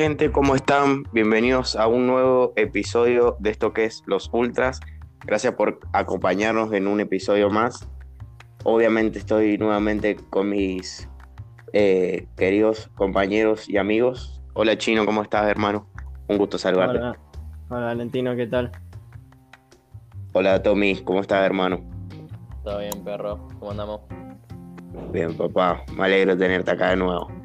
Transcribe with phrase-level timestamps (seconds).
[0.00, 1.04] gente, ¿cómo están?
[1.12, 4.80] Bienvenidos a un nuevo episodio de esto que es Los Ultras.
[5.26, 7.86] Gracias por acompañarnos en un episodio más.
[8.64, 11.06] Obviamente estoy nuevamente con mis
[11.74, 14.40] eh, queridos compañeros y amigos.
[14.54, 15.86] Hola Chino, ¿cómo estás hermano?
[16.28, 16.96] Un gusto saludarte.
[16.96, 17.18] Hola,
[17.68, 18.72] Hola Valentino, ¿qué tal?
[20.32, 21.78] Hola Tommy, ¿cómo estás hermano?
[22.64, 23.46] Todo bien, perro.
[23.58, 24.00] ¿Cómo andamos?
[25.12, 25.84] Bien, papá.
[25.94, 27.39] Me alegro de tenerte acá de nuevo.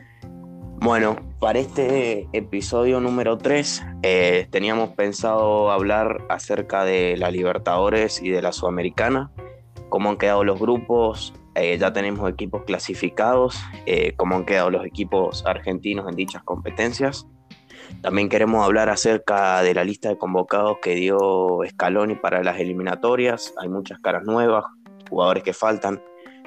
[0.85, 8.29] Bueno, para este episodio número 3 eh, teníamos pensado hablar acerca de la Libertadores y
[8.29, 9.31] de la Sudamericana,
[9.89, 14.85] cómo han quedado los grupos, eh, ya tenemos equipos clasificados, eh, cómo han quedado los
[14.85, 17.25] equipos argentinos en dichas competencias.
[18.03, 23.55] También queremos hablar acerca de la lista de convocados que dio Scaloni para las eliminatorias.
[23.57, 24.65] Hay muchas caras nuevas,
[25.09, 25.99] jugadores que faltan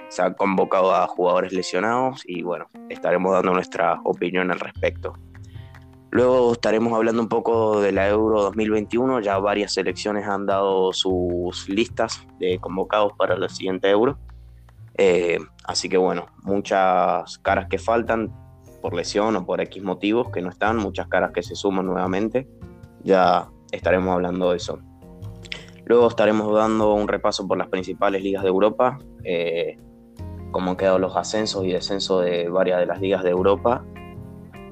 [0.09, 5.13] se han convocado a jugadores lesionados y bueno, estaremos dando nuestra opinión al respecto.
[6.11, 11.69] Luego estaremos hablando un poco de la Euro 2021, ya varias selecciones han dado sus
[11.69, 14.19] listas de convocados para la siguiente Euro.
[14.97, 18.33] Eh, así que bueno, muchas caras que faltan
[18.81, 22.49] por lesión o por X motivos que no están, muchas caras que se suman nuevamente.
[23.03, 24.79] Ya estaremos hablando de eso.
[25.85, 28.99] Luego estaremos dando un repaso por las principales ligas de Europa.
[29.25, 29.79] Eh,
[30.51, 33.85] cómo han quedado los ascensos y descensos de varias de las ligas de Europa.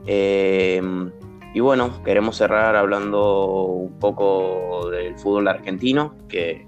[0.07, 0.83] Eh,
[1.55, 6.67] y bueno, queremos cerrar hablando un poco del fútbol argentino, que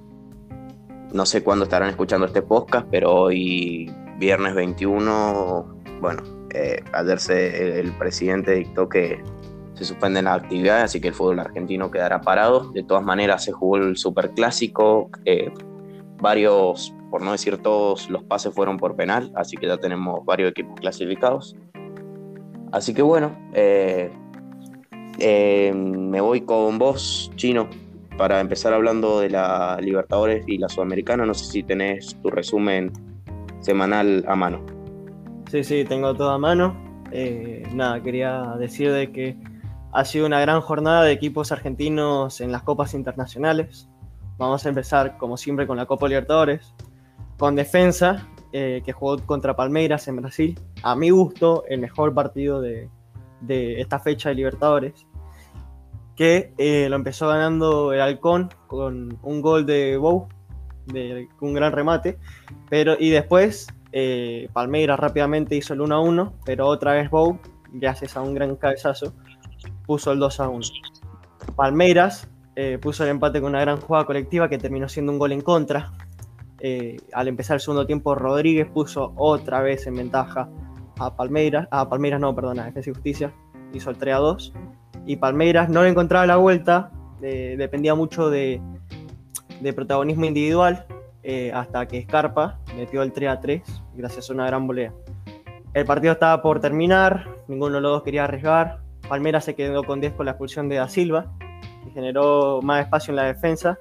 [1.13, 6.23] no sé cuándo estarán escuchando este podcast, pero hoy, viernes 21, bueno,
[6.55, 9.23] eh, ayer el presidente dictó que
[9.75, 12.71] se suspenden las actividades, así que el fútbol argentino quedará parado.
[12.73, 15.53] De todas maneras, se jugó el Superclásico, eh,
[16.21, 20.51] varios por no decir todos los pases fueron por penal, así que ya tenemos varios
[20.51, 21.57] equipos clasificados.
[22.73, 24.11] Así que bueno, eh,
[25.19, 27.69] eh, me voy con vos, Chino,
[28.17, 31.25] para empezar hablando de la Libertadores y la Sudamericana.
[31.25, 32.93] No sé si tenés tu resumen
[33.61, 34.65] semanal a mano.
[35.51, 36.77] Sí, sí, tengo todo a mano.
[37.11, 39.37] Eh, nada, quería decir de que
[39.93, 43.89] ha sido una gran jornada de equipos argentinos en las copas internacionales.
[44.37, 46.75] Vamos a empezar, como siempre, con la Copa Libertadores
[47.39, 50.59] con defensa, eh, que jugó contra Palmeiras en Brasil.
[50.83, 52.91] A mi gusto, el mejor partido de,
[53.49, 55.07] esta fecha de Libertadores.
[56.17, 60.29] Que eh, lo empezó ganando el Halcón con un gol de Bow,
[60.87, 62.19] de un gran remate.
[62.69, 67.39] Pero, y después eh, Palmeiras rápidamente hizo el 1 a 1, pero otra vez Bow,
[67.73, 69.15] gracias a un gran cabezazo,
[69.87, 70.67] puso el 2 a 1.
[71.55, 72.29] Palmeiras
[72.83, 75.93] puso el empate con una gran jugada colectiva que terminó siendo un gol en contra,
[76.61, 80.49] eh, al empezar el segundo tiempo, Rodríguez puso otra vez en ventaja
[80.99, 83.33] a Palmeiras, a Palmeiras no, perdona, a Defensa y Justicia,
[83.73, 84.53] hizo el 3 a 2.
[85.07, 86.91] Y Palmeiras no le encontraba la vuelta,
[87.23, 88.61] eh, dependía mucho de,
[89.75, 90.87] protagonismo individual,
[91.23, 93.63] eh, hasta que Scarpa metió el 3 a 3,
[93.95, 94.93] gracias a una gran volea.
[95.75, 98.81] El partido estaba por terminar, ninguno de los dos quería arriesgar.
[99.09, 101.33] Palmeiras se quedó con 10 con la expulsión de Da Silva,
[101.85, 103.79] que generó más espacio en la defensa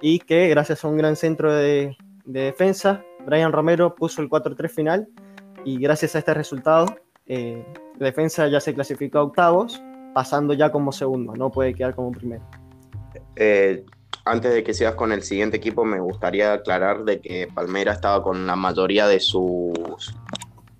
[0.00, 1.96] y que gracias a un gran centro de,
[2.28, 5.08] de defensa, Brian Romero puso el 4-3 final
[5.64, 6.86] y gracias a este resultado,
[7.26, 7.64] eh,
[7.98, 9.82] la defensa ya se clasificó a octavos,
[10.14, 12.42] pasando ya como segundo, no puede quedar como primero.
[13.34, 13.82] Eh,
[14.26, 18.22] antes de que sigas con el siguiente equipo, me gustaría aclarar de que Palmera estaba
[18.22, 20.14] con la mayoría de sus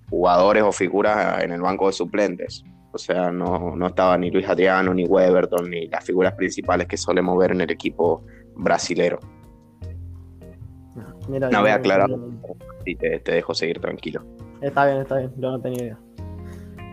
[0.07, 2.63] jugadores o figuras en el banco de suplentes.
[2.91, 6.97] O sea, no, no estaba ni Luis Adriano, ni Weberton, ni las figuras principales que
[6.97, 8.23] solemos ver en el equipo
[8.55, 9.19] brasilero
[11.29, 12.09] no voy a aclarar
[12.85, 14.23] y te, dejo seguir tranquilo.
[14.61, 15.99] Está bien, está bien, yo no tenía idea.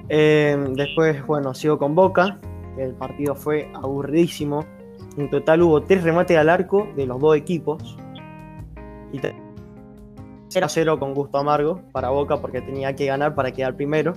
[0.08, 2.38] Em, después, bueno, sigo con Boca.
[2.78, 4.64] El partido fue aburridísimo.
[5.16, 7.97] En total hubo tres remates al arco de los dos equipos.
[9.12, 9.19] Y
[10.48, 14.12] 0 0 con gusto amargo para Boca porque tenía que ganar para quedar primero.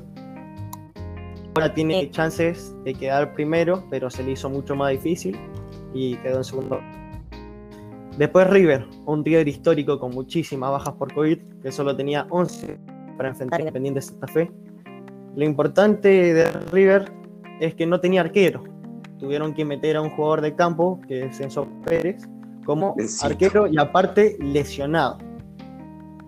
[1.55, 5.37] Ahora tiene chances de quedar primero, pero se le hizo mucho más difícil
[5.93, 6.79] y quedó en segundo
[8.19, 12.77] Después River, un River histórico con muchísimas bajas por COVID, que solo tenía 11
[13.15, 14.51] para enfrentar a Independiente Santa Fe.
[15.37, 17.13] Lo importante de River
[17.61, 18.61] es que no tenía arquero.
[19.19, 22.27] Tuvieron que meter a un jugador de campo, que es Enzo Pérez,
[22.65, 25.17] como arquero y aparte lesionado.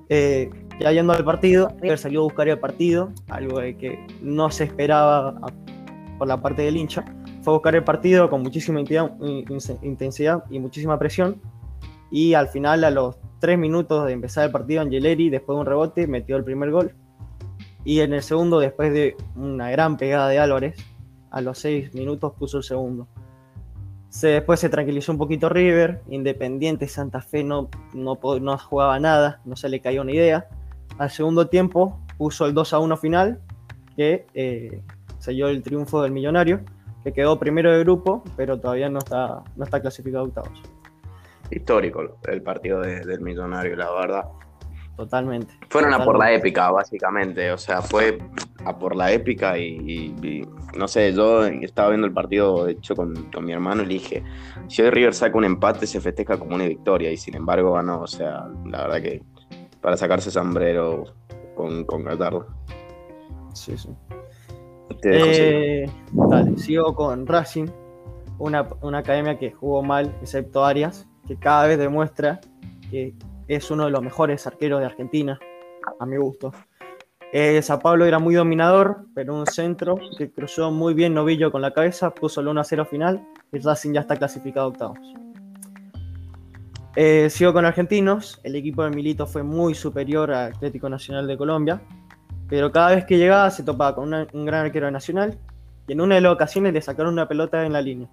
[0.07, 0.49] Eh,
[0.79, 4.63] ya yendo al partido, River salió a buscar el partido, algo de que no se
[4.63, 5.41] esperaba
[6.17, 7.03] por la parte del hincha.
[7.41, 11.41] Fue a buscar el partido con muchísima intensidad y muchísima presión
[12.11, 15.65] y al final, a los tres minutos de empezar el partido, Angeleri, después de un
[15.65, 16.93] rebote, metió el primer gol.
[17.83, 20.75] Y en el segundo, después de una gran pegada de Álvarez,
[21.31, 23.07] a los 6 minutos puso el segundo.
[24.09, 29.39] Se, después se tranquilizó un poquito River, Independiente Santa Fe no, no, no jugaba nada,
[29.45, 30.49] no se le caía una idea.
[30.97, 33.41] Al segundo tiempo puso el 2 a 1 final,
[33.95, 34.83] que eh,
[35.19, 36.59] selló el triunfo del Millonario,
[37.03, 40.61] que quedó primero de grupo, pero todavía no está, no está clasificado a octavos.
[41.51, 44.25] Histórico el partido del Millonario, la verdad.
[44.95, 45.53] Totalmente.
[45.69, 47.51] Fueron a por la épica, básicamente.
[47.51, 48.19] O sea, fue
[48.65, 50.45] a por la épica y,
[50.77, 54.24] no sé, yo estaba viendo el partido, de hecho, con, mi hermano y le dije,
[54.68, 58.01] si hoy River saca un empate, se festeja como una victoria y sin embargo ganó.
[58.01, 59.24] O sea, la verdad que
[59.81, 61.06] para sacarse sombrero
[61.56, 62.06] con, con
[63.54, 63.89] Sí, sí.
[65.01, 67.68] Te eh, dale, sigo con Racing,
[68.38, 72.39] una, una academia que jugó mal, excepto Arias, que cada vez demuestra
[72.89, 73.13] que
[73.47, 75.39] es uno de los mejores arqueros de Argentina,
[76.00, 76.51] a mi gusto.
[77.33, 81.62] Eh, Sao Pablo era muy dominador, pero un centro que cruzó muy bien Novillo con
[81.62, 85.00] la cabeza, puso el 1-0 final y Racing ya está clasificado a octavos.
[86.97, 91.38] Eh, sigo con argentinos, el equipo de Milito fue muy superior al Atlético Nacional de
[91.38, 91.81] Colombia,
[92.50, 95.38] pero cada vez que llegaba se topaba con un gran arquero Nacional
[95.88, 98.09] y en una de las ocasiones le sacaron una pelota en la línea.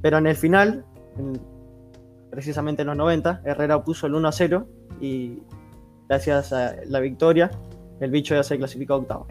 [0.00, 0.86] Pero en el final,
[2.30, 4.66] precisamente en los 90, Herrera puso el 1 a 0
[5.00, 5.42] y
[6.08, 7.50] gracias a la victoria,
[8.00, 9.28] el bicho ya se clasificó a octavos.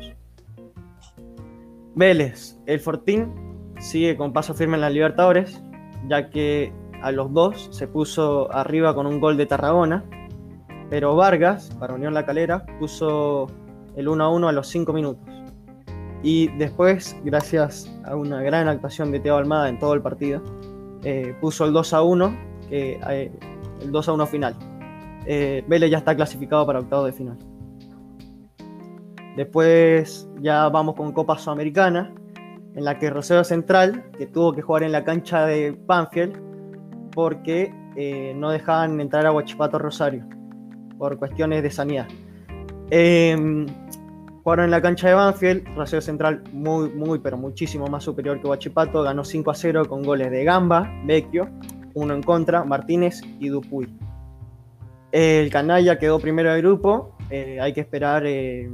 [1.96, 3.34] Vélez, el Fortín
[3.80, 5.62] sigue con paso firme en la Libertadores,
[6.07, 10.04] ya que a los dos se puso arriba con un gol de Tarragona,
[10.90, 13.48] pero Vargas, para Unión La Calera, puso
[13.96, 15.24] el 1 a 1 a los 5 minutos.
[16.24, 20.42] Y después, gracias a una gran actuación de Teo Almada en todo el partido,
[21.04, 24.56] eh, puso el 2 a 1 el 2 a 1 final.
[25.25, 27.38] Eh, Vélez ya está clasificado para octavo de final.
[29.36, 32.13] Después ya vamos con Copa Sudamericana,
[32.75, 36.38] en la que Rosario Central, que tuvo que jugar en la cancha de Banfield,
[37.12, 40.25] porque eh, no dejaban entrar a Huachipato Rosario,
[40.98, 42.07] por cuestiones de sanidad.
[42.89, 43.68] Em,
[44.44, 48.48] jugaron en la cancha de Banfield, Rosario Central muy, muy, pero muchísimo más superior que
[48.48, 51.50] Huachipato, ganó 5 a 0 con goles de Gamba, Vecchio,
[51.94, 53.88] uno en contra, Martínez y Dupuy.
[55.12, 58.69] El Canalla quedó primero de grupo, eh, hay que esperar eh,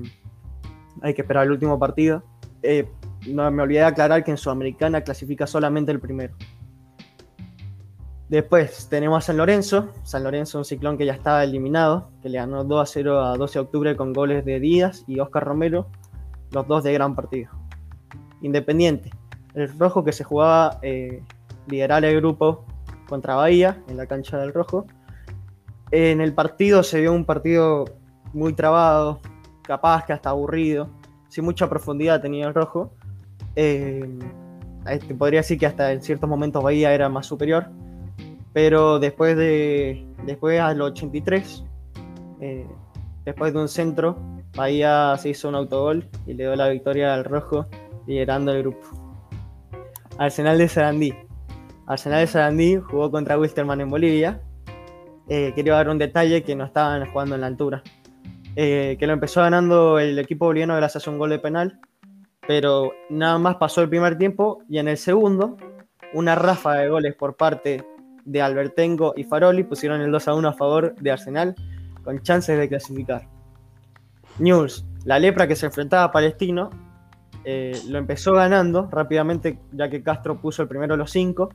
[1.02, 2.24] hay que esperar el último partido.
[2.62, 2.88] Eh,
[3.28, 6.36] no, me olvidé de aclarar que en Sudamericana clasifica solamente el primero.
[8.30, 9.92] Después tenemos a San Lorenzo.
[10.04, 13.38] San Lorenzo, un ciclón que ya estaba eliminado, que le ganó 2 a 0 a
[13.38, 15.88] 12 de octubre con goles de Díaz y Oscar Romero,
[16.52, 17.52] los dos de gran partido.
[18.42, 19.12] Independiente,
[19.54, 20.80] el rojo que se jugaba
[21.68, 22.66] liderar el grupo
[23.08, 24.86] contra Bahía en la cancha del Rojo.
[25.92, 27.86] En el partido se vio un partido
[28.34, 29.22] muy trabado,
[29.62, 30.90] capaz que hasta aburrido,
[31.30, 32.94] sin mucha profundidad tenía el Rojo.
[33.56, 34.20] Eh,
[34.90, 37.68] este, podría decir que hasta en ciertos momentos Bahía era más superior,
[38.54, 41.64] pero después de después al 83,
[42.42, 42.68] eh,
[43.24, 44.18] después de un centro,
[44.56, 47.66] Bahía se hizo un autogol y le dio la victoria al Rojo,
[48.08, 48.88] liderando el grupo.
[50.18, 51.14] Arsenal de Sarandí,
[51.88, 54.42] Arsenal de Sarandí jugó contra Wilstermann en Bolivia.
[55.30, 57.84] Eh, quería dar un detalle que no estaban jugando en la altura.
[58.56, 61.80] Eh, que lo empezó ganando el equipo boliviano gracias a un gol de penal.
[62.48, 65.58] Pero nada más pasó el primer tiempo y en el segundo,
[66.14, 67.84] una rafa de goles por parte
[68.24, 71.56] de Albertengo y Faroli pusieron el 2 a 1 a favor de Arsenal
[72.04, 73.28] con chances de clasificar.
[74.40, 76.70] News, la lepra que se enfrentaba a Palestino,
[77.44, 81.50] eh, lo empezó ganando rápidamente ya que Castro puso el primero a los 5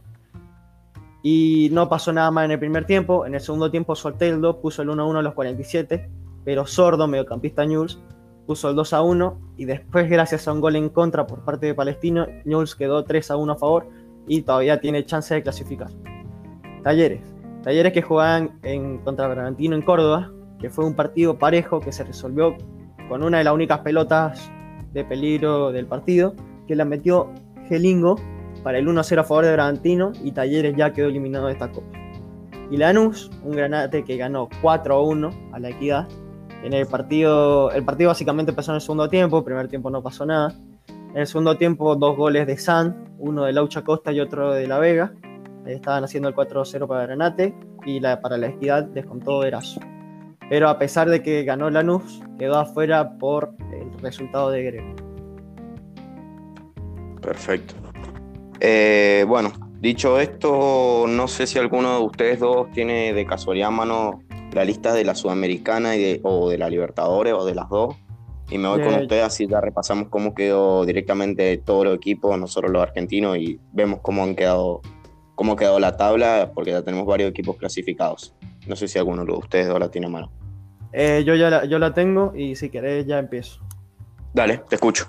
[1.22, 3.26] y no pasó nada más en el primer tiempo.
[3.26, 6.10] En el segundo tiempo, Soteldo puso el 1-1 a los 47,
[6.44, 8.00] pero Sordo, mediocampista Newell's,
[8.46, 12.26] puso el 2-1 y después, gracias a un gol en contra por parte de Palestino,
[12.44, 13.88] Newell's quedó 3-1 a favor
[14.26, 15.90] y todavía tiene chance de clasificar.
[16.82, 17.20] Talleres.
[17.62, 22.04] Talleres que jugaban en contra Bragantino en Córdoba, que fue un partido parejo que se
[22.04, 22.56] resolvió
[23.08, 24.50] con una de las únicas pelotas
[24.92, 26.34] de peligro del partido,
[26.66, 27.30] que la metió
[27.68, 28.16] Gelingo
[28.62, 31.88] para el 1-0 a favor de Bragantino y Talleres ya quedó eliminado de esta copa.
[32.70, 36.08] Y Lanús, un granate que ganó 4-1 a la equidad.
[36.62, 40.24] En el partido, el partido básicamente empezó en el segundo tiempo, primer tiempo no pasó
[40.24, 40.54] nada.
[40.88, 44.68] En el segundo tiempo, dos goles de San, uno de Laucha Costa y otro de
[44.68, 45.12] La Vega.
[45.66, 49.80] estaban haciendo el 4-0 para Granate y la, para la equidad descontó Erazo.
[50.48, 54.94] Pero a pesar de que ganó Lanús, quedó afuera por el resultado de Grego.
[57.20, 57.79] Perfecto.
[58.60, 64.22] Eh, bueno, dicho esto, no sé si alguno de ustedes dos tiene de casualidad mano
[64.52, 67.96] la lista de la Sudamericana y o de la Libertadores o de las dos.
[68.50, 69.02] Y me voy con Bien.
[69.02, 74.00] ustedes, así ya repasamos cómo quedó directamente todos los equipos, nosotros los argentinos, y vemos
[74.02, 74.80] cómo han quedado,
[75.36, 78.34] cómo quedó la tabla, porque ya tenemos varios equipos clasificados.
[78.66, 80.32] No sé si alguno de ustedes dos la tiene a mano.
[80.92, 83.60] Eh, yo ya la, yo la tengo y si querés ya empiezo.
[84.34, 85.06] Dale, te escucho.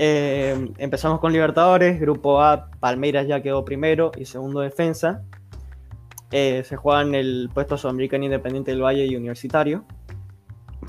[0.00, 5.24] Eh, empezamos con Libertadores, Grupo A, Palmeiras ya quedó primero y segundo defensa.
[6.30, 9.84] Eh, se juegan el puesto Sudamericano Independiente del Valle y Universitario.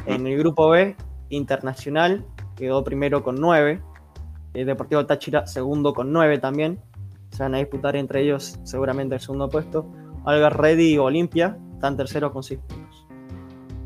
[0.05, 0.95] En el Grupo B,
[1.29, 2.25] Internacional
[2.55, 3.81] quedó primero con 9.
[4.53, 6.79] El Deportivo Táchira segundo con 9 también.
[7.31, 9.91] Se van a disputar entre ellos seguramente el segundo puesto.
[10.25, 12.88] Algar Ready y Olimpia están terceros con 6 puntos.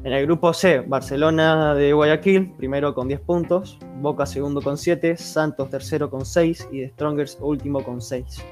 [0.03, 5.15] En el grupo C, Barcelona de Guayaquil, primero con 10 puntos, Boca segundo con 7,
[5.15, 8.43] Santos tercero con 6 y The Strongers último con 6.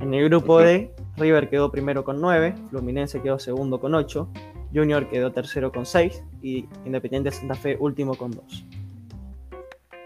[0.00, 4.26] En el grupo D, River quedó primero con 9, Fluminense quedó segundo con 8,
[4.72, 8.64] Junior quedó tercero con 6 y Independiente Santa Fe último con 2.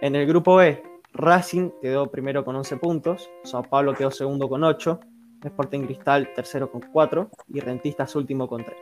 [0.00, 0.82] En el grupo B,
[1.12, 4.98] Racing quedó primero con 11 puntos, Sao Paulo quedó segundo con 8,
[5.44, 8.74] Sporting Cristal tercero con 4 y Rentistas último con 3.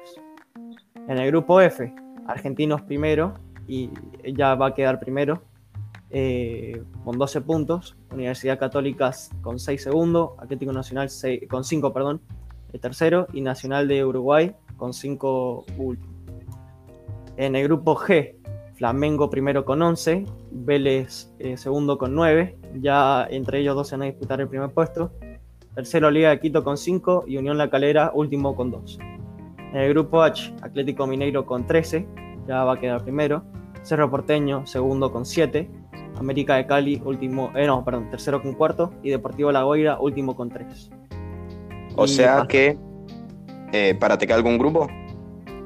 [1.08, 1.94] En el grupo F,
[2.26, 3.34] Argentinos primero
[3.68, 3.90] y
[4.36, 5.42] ya va a quedar primero
[6.10, 7.96] eh, con 12 puntos.
[8.12, 10.30] Universidad Católica con 6 segundos.
[10.38, 12.20] Atlético Nacional seis- con 5, perdón,
[12.72, 13.26] el tercero.
[13.32, 16.12] Y Nacional de Uruguay con 5 último.
[17.36, 18.34] En el grupo G,
[18.74, 20.24] Flamengo primero con 11.
[20.50, 22.56] Vélez eh, segundo con 9.
[22.80, 25.12] Ya entre ellos dos se van a disputar el primer puesto.
[25.74, 28.98] Tercero Liga de Quito con 5 y Unión La Calera último con 2.
[29.72, 32.06] En el grupo H, Atlético Mineiro con 13,
[32.46, 33.42] ya va a quedar primero.
[33.82, 35.70] Cerro Porteño, segundo con 7.
[36.18, 38.92] América de Cali, último, eh, no, perdón, tercero con cuarto.
[39.02, 40.90] Y Deportivo La Guaira, último con 3.
[41.96, 42.78] O sea que,
[43.72, 44.88] eh, ¿para te queda algún grupo?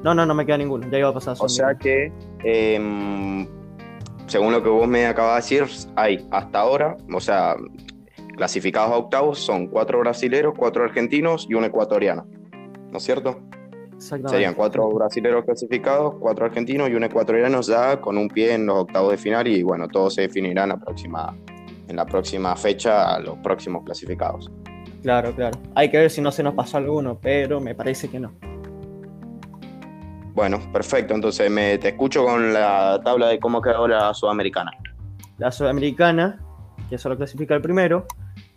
[0.03, 1.35] No, no, no me queda ninguno, ya iba a pasar.
[1.39, 2.11] O sea que,
[2.43, 3.47] em,
[4.25, 7.55] según lo que vos me acabas de decir, hay hasta ahora, o sea,
[8.35, 12.25] clasificados a octavos son cuatro brasileros, cuatro argentinos y un ecuatoriano.
[12.91, 13.39] ¿No es cierto?
[14.01, 18.79] Serían cuatro brasileros clasificados, cuatro argentinos y un ecuatoriano ya con un pie en los
[18.79, 21.37] octavos de final y bueno, todos se definirán la próxima,
[21.87, 24.51] en la próxima fecha a los próximos clasificados.
[25.03, 25.59] Claro, claro.
[25.75, 28.33] Hay que ver si no se nos pasó alguno, pero me parece que no.
[30.33, 31.13] Bueno, perfecto.
[31.13, 34.71] Entonces me, te escucho con la tabla de cómo quedó la sudamericana.
[35.37, 36.39] La Sudamericana,
[36.89, 38.05] que solo clasifica el primero.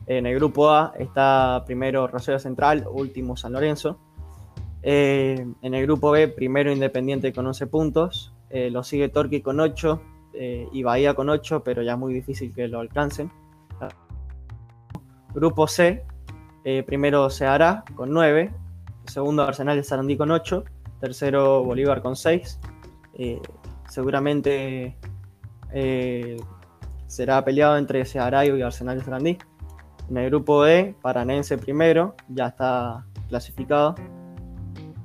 [0.06, 3.98] En el grupo A está primero Rosario Central, último San Lorenzo.
[4.86, 8.34] Eh, en el grupo B, primero Independiente con 11 puntos.
[8.50, 10.02] Eh, lo sigue Torquay con 8
[10.34, 13.32] eh, y Bahía con 8, pero ya es muy difícil que lo alcancen.
[15.32, 16.04] Grupo C,
[16.86, 18.52] primero Ceará con 9.
[19.06, 20.64] Segundo Arsenal de Sarandí con 8.
[21.00, 22.60] Tercero Bolívar con 6.
[23.14, 23.40] Eh,
[23.88, 24.96] seguramente
[27.08, 29.38] será peleado entre Ceará y Arsenal de Sarandí.
[30.08, 33.96] En el grupo D, Paranense primero, ya está clasificado.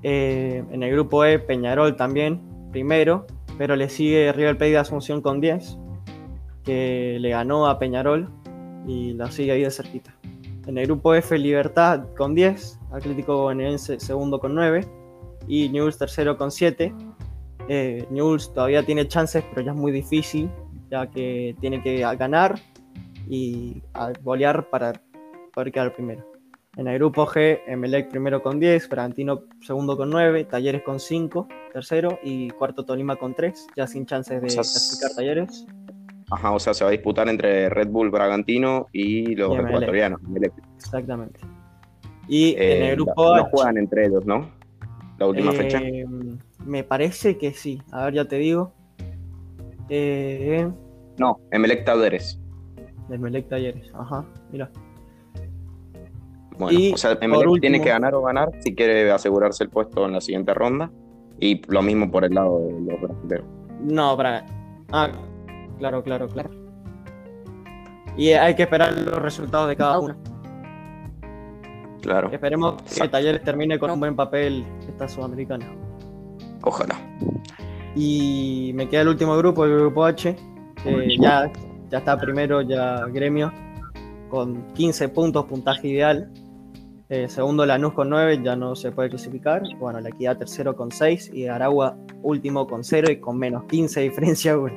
[0.03, 2.41] Eh, en el grupo E, Peñarol también,
[2.71, 3.25] primero,
[3.57, 5.77] pero le sigue River Plate de Asunción con 10,
[6.63, 8.29] que le ganó a Peñarol
[8.87, 10.15] y la sigue ahí de cerquita.
[10.67, 14.85] En el grupo F, Libertad con 10, Atlético Bonaerense segundo con 9
[15.47, 16.93] y Newell's tercero con 7.
[17.67, 20.49] Eh, Newell's todavía tiene chances, pero ya es muy difícil,
[20.89, 22.59] ya que tiene que ganar
[23.27, 23.81] y
[24.23, 24.93] golear para
[25.53, 26.28] poder quedar primero.
[26.79, 31.45] En el grupo G, Emelec primero con 10, Bragantino segundo con 9, Talleres con 5,
[31.73, 35.65] tercero y cuarto Tolima con 3, ya sin chances de O sea, clasificar Talleres.
[36.31, 39.67] Ajá, o sea, se va a disputar entre Red Bull Bragantino y los Y Emelec.
[39.71, 40.21] ecuatorianos.
[40.23, 40.53] Emelec.
[40.77, 41.39] Exactamente.
[42.29, 44.49] Y en Eh, el grupo no H, juegan entre ellos, ¿no?
[45.17, 45.81] La última eh, fecha.
[46.65, 47.81] Me parece que sí.
[47.91, 48.71] A ver, ya te digo.
[49.89, 50.65] Eh,
[51.17, 52.39] No, Emelec Talleres.
[53.09, 53.91] del Melec Talleres.
[53.95, 54.71] Ajá, mira.
[56.59, 59.63] Bueno, Y o sea, por Emelec tiene último- que ganar o ganar si quiere asegurarse
[59.63, 60.91] el puesto en la siguiente ronda.
[61.39, 63.45] Y lo mismo por el lado de los brasileños.
[63.81, 64.45] No, para.
[64.91, 65.09] Ah,
[65.77, 66.49] claro, claro, claro.
[68.17, 70.17] Y hay que esperar los resultados de cada uno.
[72.01, 73.07] Claro, Esperemos que.
[73.07, 75.65] Talleres termine con un buen papel esta sudamericana.
[76.63, 76.95] ojalá.
[77.95, 80.35] Y me queda el último grupo, el grupo H,
[80.83, 81.49] que ya,
[81.89, 83.51] ya está primero ya Gremio,
[84.29, 86.29] con 15 puntos, puntaje ideal.
[87.11, 89.63] Eh, segundo Lanús con 9, ya no se puede clasificar.
[89.79, 93.99] Bueno, la Equidad tercero con 6 y Aragua último con 0 y con menos 15
[93.99, 94.53] de diferencia.
[94.53, 94.73] güey.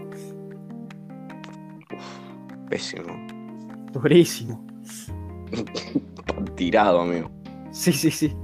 [2.71, 3.13] Pésimo.
[3.93, 4.65] Durísimo.
[6.57, 7.31] Tirado, amigo.
[7.71, 8.35] Sí, sí, sí.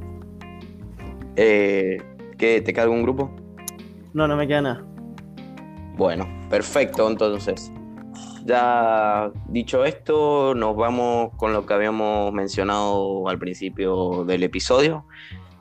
[1.36, 1.96] Eh,
[2.36, 3.30] ¿qué, ¿Te queda algún grupo?
[4.12, 4.84] No, no me queda nada.
[5.96, 7.72] Bueno, perfecto, entonces.
[8.48, 15.04] Ya dicho esto, nos vamos con lo que habíamos mencionado al principio del episodio,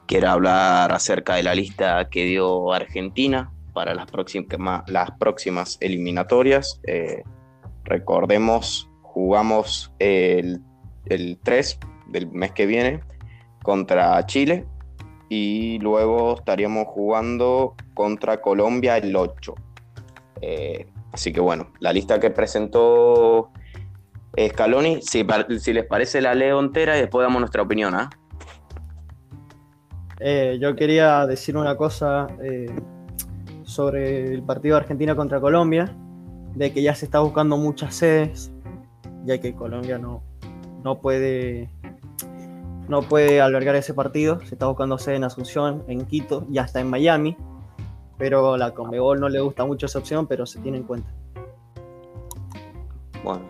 [0.07, 6.79] que era hablar acerca de la lista que dio Argentina para las, próximas, eliminatorias.
[6.87, 7.23] Eh,
[7.83, 10.61] recordemos, jugamos el,
[11.07, 13.01] el 3 del mes que viene
[13.63, 14.65] contra Chile
[15.27, 19.55] y luego estaríamos jugando contra Colombia el 8.
[20.39, 23.51] Eh, así que bueno, la lista que presentó
[24.37, 25.25] Scaloni, si,
[25.59, 27.95] si les parece la leo entera y después damos nuestra opinión.
[27.95, 28.09] ¿ah?
[30.19, 32.73] Eh, yo quería decir una cosa eh,
[33.63, 35.95] sobre el partido de Argentina contra Colombia,
[36.55, 38.51] de que ya se está buscando muchas sedes,
[39.25, 40.23] ya que Colombia no,
[40.83, 41.69] no puede
[42.87, 44.39] no puede albergar ese partido.
[44.41, 47.35] Se está buscando sede en Asunción, en Quito y hasta en Miami.
[48.17, 51.09] Pero la Conmebol no le gusta mucho esa opción, pero se tiene en cuenta.
[53.23, 53.49] Bueno.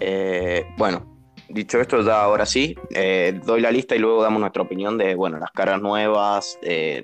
[0.00, 1.06] Eh, bueno,
[1.48, 5.14] dicho esto, ya ahora sí, eh, doy la lista y luego damos nuestra opinión de
[5.14, 6.58] bueno, las caras nuevas,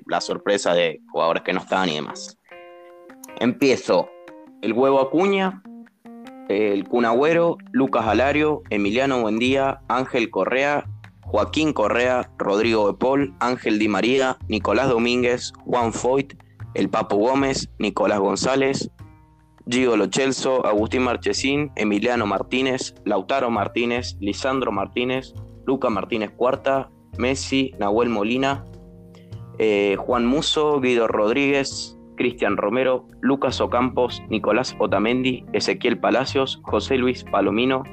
[0.05, 2.37] la sorpresa de jugadores que no están y demás.
[3.39, 4.09] Empiezo.
[4.61, 5.63] El huevo Acuña,
[6.49, 10.85] el Cunagüero, Lucas Alario, Emiliano Buendía, Ángel Correa,
[11.29, 16.33] Joaquín Correa, Rodrigo de Paul, Ángel Di María, Nicolás Domínguez, Juan Foyt,
[16.73, 18.89] El Papo Gómez, Nicolás González,
[19.69, 25.35] Gio Lochelso, Agustín Marchesín, Emiliano Martínez, Lautaro Martínez, Lisandro Martínez,
[25.67, 28.65] Luca Martínez Cuarta, Messi, Nahuel Molina,
[29.59, 37.23] eh, Juan Muso, Guido Rodríguez, Cristian Romero, Lucas Ocampos, Nicolás Otamendi, Ezequiel Palacios, José Luis
[37.23, 37.83] Palomino,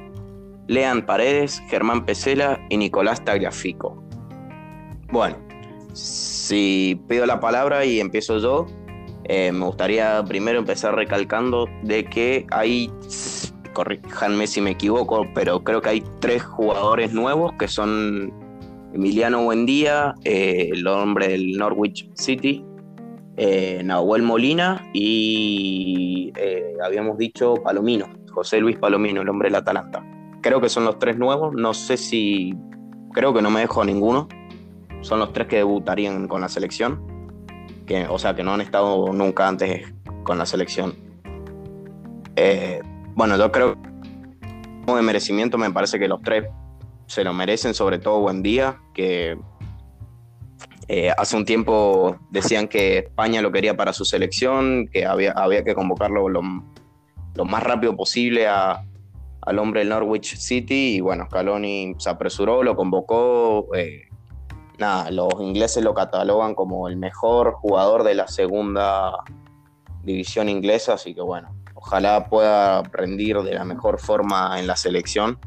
[0.67, 4.03] Lean Paredes, Germán Pesela y Nicolás Tagliafico.
[5.11, 5.37] Bueno,
[5.93, 8.67] si pido la palabra y empiezo yo,
[9.29, 12.91] eh, me gustaría primero empezar recalcando de que hay,
[13.73, 18.33] corríjanme si me equivoco, pero creo que hay tres jugadores nuevos que son
[18.93, 22.63] Emiliano Buendía, eh, el hombre del Norwich City,
[23.37, 26.31] eh, Nahuel Molina y
[26.83, 30.03] habíamos dicho Palomino, José Luis Palomino, el hombre del Atalanta.
[30.47, 32.55] Creo que son los tres nuevos, no sé si,
[33.11, 34.29] creo que no me dejo ninguno,
[35.01, 37.05] son los tres que debutarían con la selección,
[37.85, 40.95] que, o sea que no han estado nunca antes con la selección.
[42.37, 42.81] Eh,
[43.13, 43.75] bueno, yo creo
[44.85, 46.45] que de merecimiento me parece que los tres
[47.07, 49.37] se lo merecen, sobre todo Buen Día, que
[50.87, 55.65] eh, hace un tiempo decían que España lo quería para su selección, que había, había
[55.65, 58.47] que convocarlo lo, más rápido posible
[59.47, 63.73] al hombre del Norwich City y bueno, Scaloni se apresuró, lo convocó.
[63.73, 64.09] Eh,
[64.77, 69.13] nada, los ingleses lo catalogan como el mejor jugador de la segunda
[70.03, 75.39] división inglesa, así que bueno, ojalá pueda rendir de la mejor forma en la selección.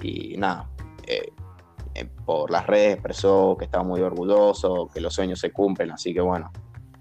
[0.00, 0.70] Y nada,
[1.06, 1.30] eh,
[1.94, 6.14] eh, por las redes expresó que estaba muy orgulloso, que los sueños se cumplen, así
[6.14, 6.50] que bueno,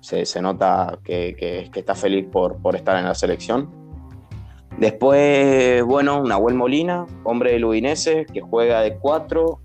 [0.02, 3.83] se, nota que, está feliz por, por estar en la selección.
[4.84, 9.62] Después, bueno, Nahuel Molina, hombre del Udinese, que juega de cuatro.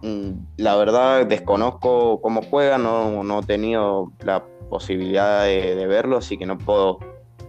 [0.00, 6.16] Mm, la verdad desconozco cómo juega, no, no he tenido la posibilidad de, de, verlo,
[6.16, 7.00] así que no puedo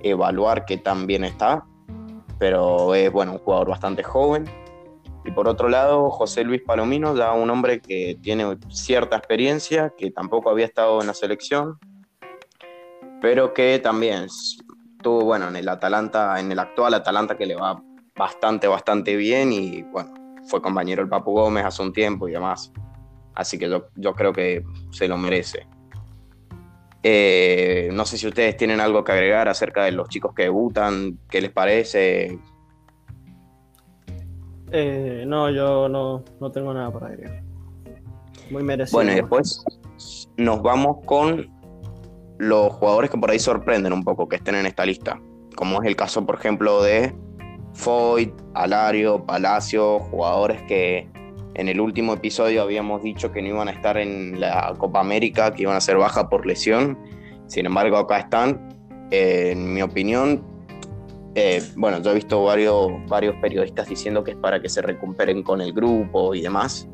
[0.03, 1.63] evaluar qué tan bien está.
[2.37, 4.43] Pero es bueno, un jugador bastante joven,
[5.23, 10.11] y por otro lado, José Luis Palomino, ya un hombre que tiene cierta experiencia, que
[10.11, 11.79] tampoco había estado en la selección,
[13.21, 14.27] pero que también
[15.01, 17.81] estuvo, bueno, en el Atalanta, en el actual Atalanta que le va
[18.15, 20.13] bastante, bastante bien y bueno,
[20.47, 22.71] fue compañero del Papu Gómez hace un tiempo y demás.
[23.33, 25.65] Así que yo, creo que se lo merece.
[27.01, 31.17] Eh, no sé si ustedes tienen algo que agregar acerca de los chicos que debutan,
[31.29, 32.39] qué les parece,
[34.71, 37.43] eh, no, yo no, tengo nada para agregar.
[38.51, 38.97] Muy merecido.
[38.97, 39.65] Bueno, y después
[40.37, 41.49] nos vamos con
[42.41, 45.21] los jugadores que por ahí sorprenden un poco que estén en esta lista.
[45.55, 47.13] Como es el caso, por ejemplo, de
[47.75, 51.07] Foyt, Alario, Palacio, jugadores que
[51.53, 55.53] en el último episodio habíamos dicho que no iban a estar en la Copa América,
[55.53, 56.97] que iban a ser baja por lesión.
[57.45, 58.69] Sin embargo, acá están.
[59.11, 60.43] en mi opinión,
[61.35, 65.43] eh, bueno, yo he visto varios, varios periodistas diciendo que es para que se recuperen
[65.43, 66.89] con el grupo y demás.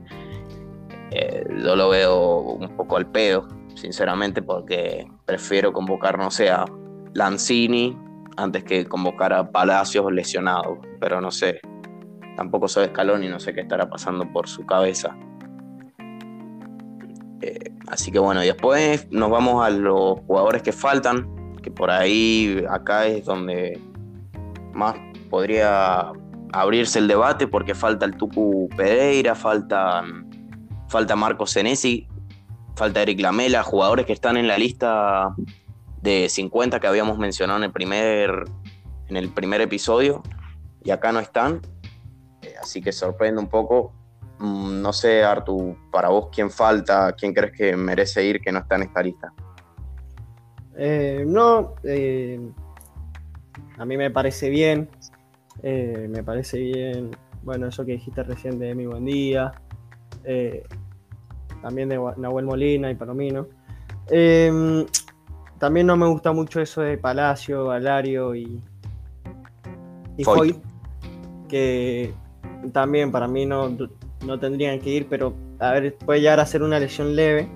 [1.12, 6.66] Eh, yo lo veo un poco al pedo, sinceramente, porque prefiero convocar, no sé, a
[7.14, 7.98] Lanzini
[8.36, 10.80] antes que convocar a Palacios lesionado.
[11.00, 11.62] Pero no sé,
[12.36, 15.16] tampoco soy escalón y no sé qué estará pasando por su cabeza.
[17.42, 21.92] Eh, así que bueno, y después nos vamos a los jugadores que faltan que por
[21.92, 23.80] ahí acá es donde
[24.74, 24.96] más
[25.30, 26.12] podría
[26.54, 30.04] abrirse el debate porque falta el Tucu Pereira, falta,
[30.88, 32.08] falta Marcos Senesi,
[32.78, 35.36] falta Eric Lamela, jugadores que están en la lista
[36.02, 38.46] de 50 que habíamos mencionado en el primer,
[39.08, 40.22] en el primer episodio
[40.84, 41.60] y acá no están.
[42.44, 43.94] Eh, así que sorprende un poco.
[44.38, 47.12] Mm, no sé, Artu, para vos, ¿quién falta?
[47.14, 49.34] ¿Quién crees que merece ir que no está en esta lista?
[50.78, 52.40] Eh, no, eh,
[53.80, 54.88] a mí me parece bien.
[55.64, 57.10] me parece bien,
[57.42, 59.52] bueno, eso que dijiste recién de Mi Buen Día.
[61.62, 63.48] También de Nahuel Molina y Palomino.
[65.58, 68.62] también no me gusta mucho eso de Palacio, Valario y,
[70.18, 70.24] y
[71.48, 72.14] que
[72.72, 73.70] también para mí no,
[74.26, 77.50] no tendrían que ir, pero a ver, puede llegar a ser una lesión leve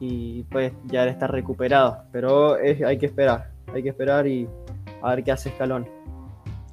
[0.00, 2.04] y puede ya estar recuperado.
[2.12, 4.48] Pero hay que esperar, hay que esperar y
[5.02, 5.88] a ver qué hace Escalón.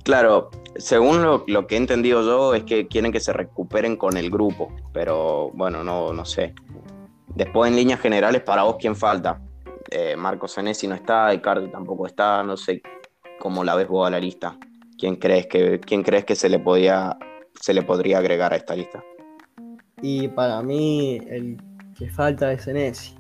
[0.06, 4.30] Claro, según lo, que he entendido yo es que quieren que se recuperen con el
[4.30, 6.54] grupo, pero bueno, no, no sé.
[7.34, 9.42] Después en líneas generales, para vos, ¿quién falta?
[9.90, 12.84] Eh, Marco Senesi no está, Icardi tampoco está, no sé
[13.40, 14.56] cómo la ves vos a la lista.
[14.96, 17.18] ¿Quién crees que, quién crees que se, le podía,
[17.60, 19.04] se le podría agregar a esta lista?
[20.04, 21.60] Y para mí el
[21.98, 23.16] que falta es Senesi.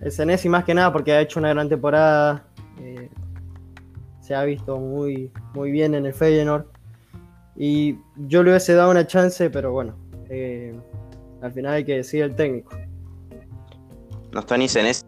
[0.00, 2.46] El Senesi más que nada porque ha hecho una gran temporada.
[2.80, 3.10] Eh,
[4.28, 6.66] se ha visto muy, muy bien en el Feyenoord.
[7.56, 7.96] Y
[8.28, 9.96] yo le hubiese dado una chance, pero bueno,
[10.28, 10.78] eh,
[11.40, 12.76] al final hay que decir el técnico.
[14.32, 15.02] No está ni Senesi,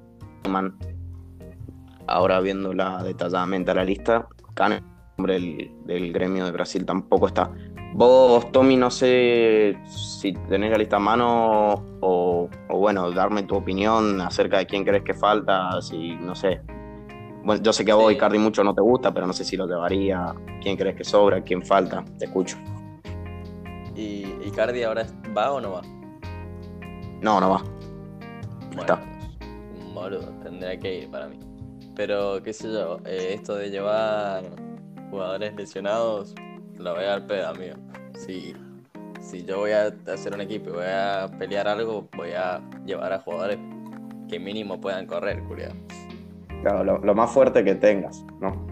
[2.07, 4.27] Ahora viéndola detalladamente a la lista,
[4.59, 4.83] el
[5.19, 7.53] nombre del, gremio de Brasil, tampoco está.
[7.93, 14.21] Vos, Tommy, no sé si tenés la lista a mano o, bueno, darme tu opinión
[14.23, 16.63] acerca de quién crees que falta, si no sé.
[17.43, 19.57] Bueno, yo sé que a vos, Icardi, mucho no te gusta, pero no sé si
[19.57, 20.35] lo llevaría.
[20.61, 21.43] ¿Quién crees que sobra?
[21.43, 22.05] ¿Quién falta?
[22.19, 22.57] Te escucho.
[23.95, 25.83] ¿Y Icardi ahora va o no va?
[27.21, 27.63] No, no va.
[28.79, 29.01] está.
[29.95, 31.39] Boludo, tendría que ir para mí.
[31.97, 34.45] Pero, qué sé yo, eh, esto de llevar
[35.11, 36.35] jugadores lesionados,
[36.79, 37.77] lo voy a dar pedo, amigo.
[38.15, 38.55] Si,
[39.21, 43.13] si yo voy a hacer un equipo y voy a pelear algo, voy a llevar
[43.13, 43.59] a jugadores
[44.29, 45.75] que mínimo puedan correr, culiado.
[46.63, 48.67] Claro, lo, más fuerte que tengas, ¿no?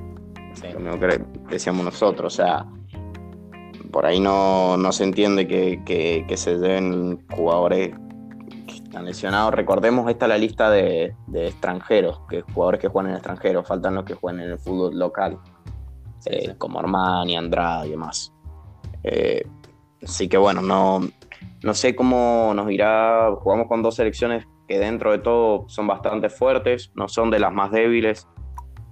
[0.72, 2.66] Lo mismo que decíamos nosotros, o sea,
[3.90, 7.94] por ahí no, se entiende que, que se lleven jugadores
[8.88, 9.54] están lesionados.
[9.54, 14.04] Recordemos, esta la lista de, extranjeros, que jugadores que juegan en el extranjero, faltan los
[14.04, 15.38] que juegan en el fútbol local,
[16.26, 18.32] eh, como Armani, Andrade y demás.
[19.04, 19.46] Eh,
[20.02, 21.00] así que bueno, no,
[21.62, 23.30] no sé cómo nos irá.
[23.36, 27.52] Jugamos con dos selecciones que dentro de todo son bastante fuertes, no son de las
[27.52, 28.28] más débiles.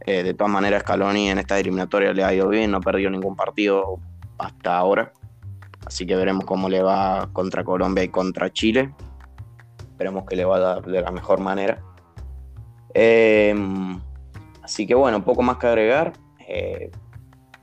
[0.07, 3.11] Eh, de todas maneras, Scaloni en esta eliminatoria le ha ido bien, no ha perdido
[3.11, 4.01] ningún partido
[4.39, 5.13] hasta ahora.
[5.85, 8.93] Así que veremos cómo le va contra Colombia y contra Chile.
[9.79, 11.83] Esperemos que le vaya de la mejor manera.
[12.95, 14.01] Em,
[14.63, 16.15] así que bueno, poco más que agregar.
[16.49, 16.91] Eh,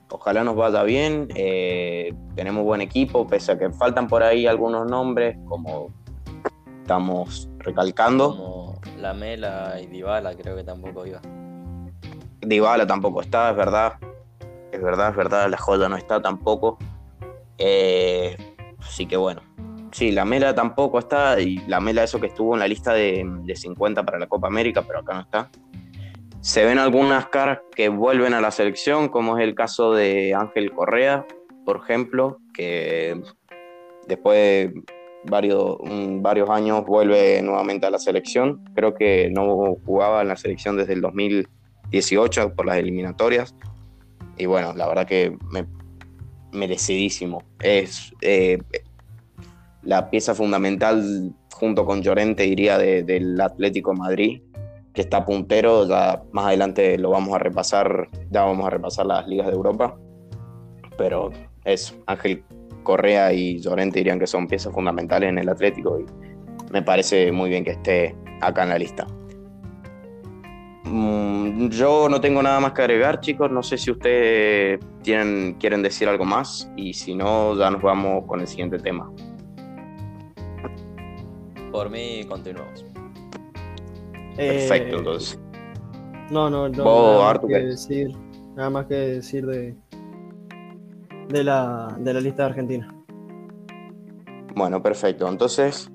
[0.08, 1.28] ojalá nos vaya bien.
[1.34, 5.92] Eh, tenemos buen equipo, pese a que faltan por ahí algunos nombres, como
[6.84, 8.36] estamos recalcando.
[8.36, 11.20] Como Lamela y Dybala, creo que tampoco iba.
[12.42, 13.94] Dybala tampoco está, es verdad.
[14.70, 16.76] Es verdad, es verdad, la joya no está tampoco.
[17.56, 18.36] Eh,
[18.80, 19.40] así que bueno,
[19.92, 23.24] Sí, la Mela tampoco está, y la Mela eso que estuvo en la lista de,
[23.54, 25.50] 50 para la Copa América, pero acá no está.
[26.40, 30.72] Se ven algunas caras que vuelven a la selección, como es el caso de Ángel
[30.72, 31.24] Correa,
[31.64, 33.22] por ejemplo, que
[34.08, 34.82] después de
[35.26, 35.78] varios,
[36.20, 38.62] varios años vuelve nuevamente a la selección.
[38.74, 43.54] Creo que no jugaba en la selección desde el 2018 por las eliminatorias.
[44.36, 45.66] Y bueno, la verdad que me,
[46.52, 47.42] merecidísimo.
[47.60, 48.58] Es, eh,
[49.82, 54.40] la pieza fundamental junto con Llorente iría del Atlético Madrid,
[54.92, 59.26] que está puntero, ya más adelante lo vamos a repasar, ya vamos a repasar las
[59.26, 59.96] ligas de Europa,
[60.96, 61.30] pero
[61.64, 62.44] es Ángel
[62.84, 66.04] Correa y Llorente dirían que son piezas fundamentales en el Atlético y
[66.72, 69.06] me parece muy bien que esté acá en la lista.
[70.84, 73.50] Mm, yo no tengo nada más que agregar, chicos.
[73.50, 78.24] No sé si ustedes tienen, quieren decir algo más y si no, ya nos vamos
[78.26, 79.10] con el siguiente tema.
[81.72, 82.84] Por mí, continuamos.
[84.36, 85.40] Perfecto, eh, entonces.
[86.30, 86.84] No, no, no.
[86.84, 88.16] nada, más que decir,
[88.54, 89.74] nada más que decir de,
[91.28, 92.94] de, la, de la lista de Argentina.
[94.54, 95.28] Bueno, perfecto.
[95.28, 95.90] Entonces,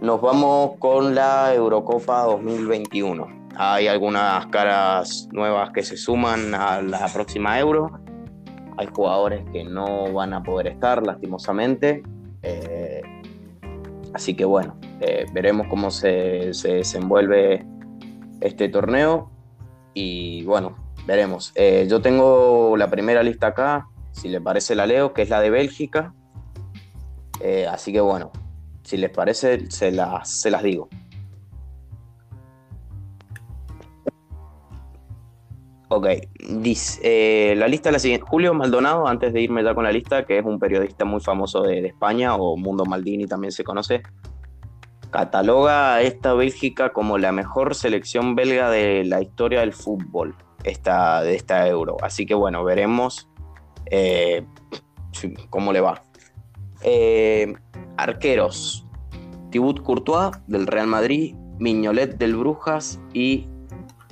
[0.00, 3.26] nos vamos con la Eurocopa 2021.
[3.56, 8.00] hay algunas caras nuevas que se suman a la próxima Euro.
[8.78, 12.02] Hay jugadores que no van a poder estar, lastimosamente.
[12.42, 13.02] Eh,
[14.14, 17.66] así que bueno, eh, veremos cómo se, se, desenvuelve
[18.40, 19.30] este torneo.
[19.92, 21.52] Y bueno, veremos.
[21.56, 25.40] Eh, yo tengo la primera lista acá, si le parece la leo, que es la
[25.40, 26.14] de Bélgica.
[27.70, 28.32] así que bueno,
[28.82, 30.88] si les parece, se las, se las digo.
[35.92, 36.06] Ok,
[37.02, 38.24] eh, la lista es la siguiente.
[38.28, 41.62] Julio Maldonado, antes de irme ya con la lista, que es un periodista muy famoso
[41.62, 44.02] de, España, o Mundo Maldini también se conoce,
[45.10, 51.22] cataloga a esta Bélgica como la mejor selección belga de la historia del fútbol, esta,
[51.22, 51.96] de esta Euro.
[52.02, 53.28] Así que bueno, veremos
[53.90, 54.44] eh,
[55.50, 56.02] cómo le va.
[56.82, 57.52] Eh,
[57.96, 58.86] arqueros,
[59.50, 63.46] Thibaut Courtois del Real Madrid, Miñolet del Brujas y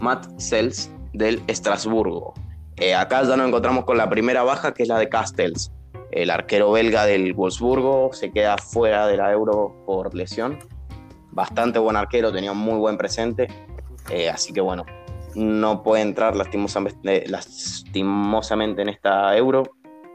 [0.01, 2.35] Matt Sells del Estrasburgo.
[2.77, 5.73] Eh, acá ya nos encontramos con la primera baja, que es la de Castells.
[6.11, 10.59] El arquero belga del Wolfsburgo se queda fuera de la Euro por lesión.
[11.33, 13.49] Bastante buen arquero, tenía un muy buen presente.
[14.11, 14.87] Eh, así que bueno,
[15.39, 19.63] no puede entrar lastimosamente, lastimosamente en esta Euro.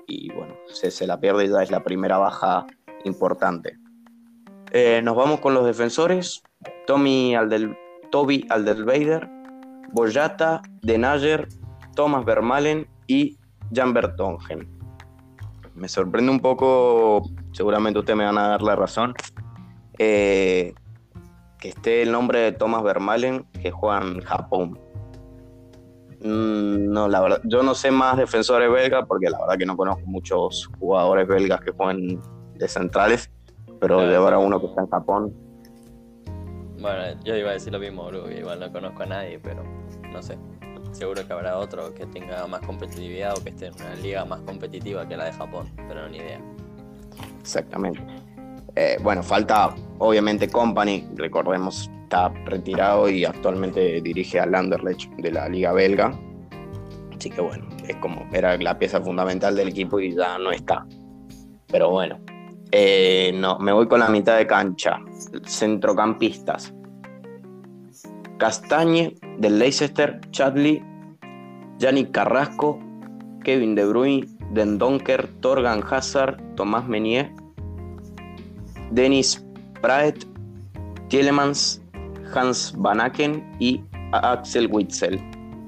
[0.07, 2.67] Y bueno, se, la pierde ya es la primera baja
[3.05, 3.77] importante.
[4.71, 6.43] Eh, nos vamos con los defensores.
[6.85, 7.77] Tommy Aldel,
[8.11, 9.29] Toby Alderweider
[9.93, 11.47] Boyata, Denayer,
[11.95, 13.37] Thomas Vermalen y
[13.73, 14.67] Jan Bertongen.
[15.75, 19.13] Me sorprende un poco, seguramente ustedes me van a dar la razón,
[19.99, 20.73] eh,
[21.59, 24.79] que esté el nombre de Thomas Vermalen que juega en Japón.
[26.23, 29.75] Mm, no, la verdad, yo no sé más defensores belgas porque la verdad que no
[29.75, 32.19] conozco muchos jugadores belgas que juegan
[32.55, 33.29] de centrales,
[33.79, 35.33] pero de ahora uno que está en Japón
[36.83, 39.63] bueno, yo iba a decir lo mismo, bro, igual no conozco a nadie, pero
[40.11, 40.37] no sé.
[40.91, 44.41] Seguro que habrá otro que tenga más competitividad o que esté en una liga más
[44.41, 46.41] competitiva que la de Japón, pero ni idea.
[47.39, 48.01] Exactamente.
[48.75, 55.47] Eh, bueno, falta obviamente Company, recordemos, está retirado y actualmente dirige al Anderlecht de la
[55.47, 56.17] liga belga.
[57.15, 60.85] Así que bueno, es como era la pieza fundamental del equipo y ya no está.
[61.67, 62.19] Pero bueno,
[62.71, 64.99] eh, no, me voy con la mitad de cancha.
[65.45, 66.73] Centrocampistas.
[68.37, 70.83] Castañe del Leicester, Chadley,
[71.77, 72.79] Yannick Carrasco,
[73.43, 77.31] Kevin De Bruyne, Den Donker, Torgan Hazard, Tomás Menier,
[78.93, 79.43] Dennis
[79.81, 80.25] Praet,
[81.09, 81.81] Tielemans,
[82.33, 85.21] Hans Van Aken y Axel Witzel.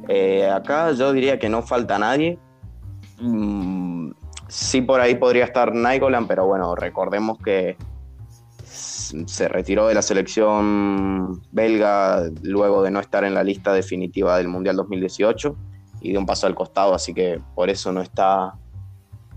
[0.07, 2.39] Eh, acá yo diría que no falta nadie.
[3.19, 4.11] Mm,
[4.47, 7.77] Sí, por ahí podría estar Nicolan, pero bueno, recordemos que
[8.63, 14.47] se retiró de la selección belga luego de no estar en la lista definitiva del
[14.47, 15.55] Mundial 2018
[16.01, 18.53] y de un paso al costado, así que por eso no está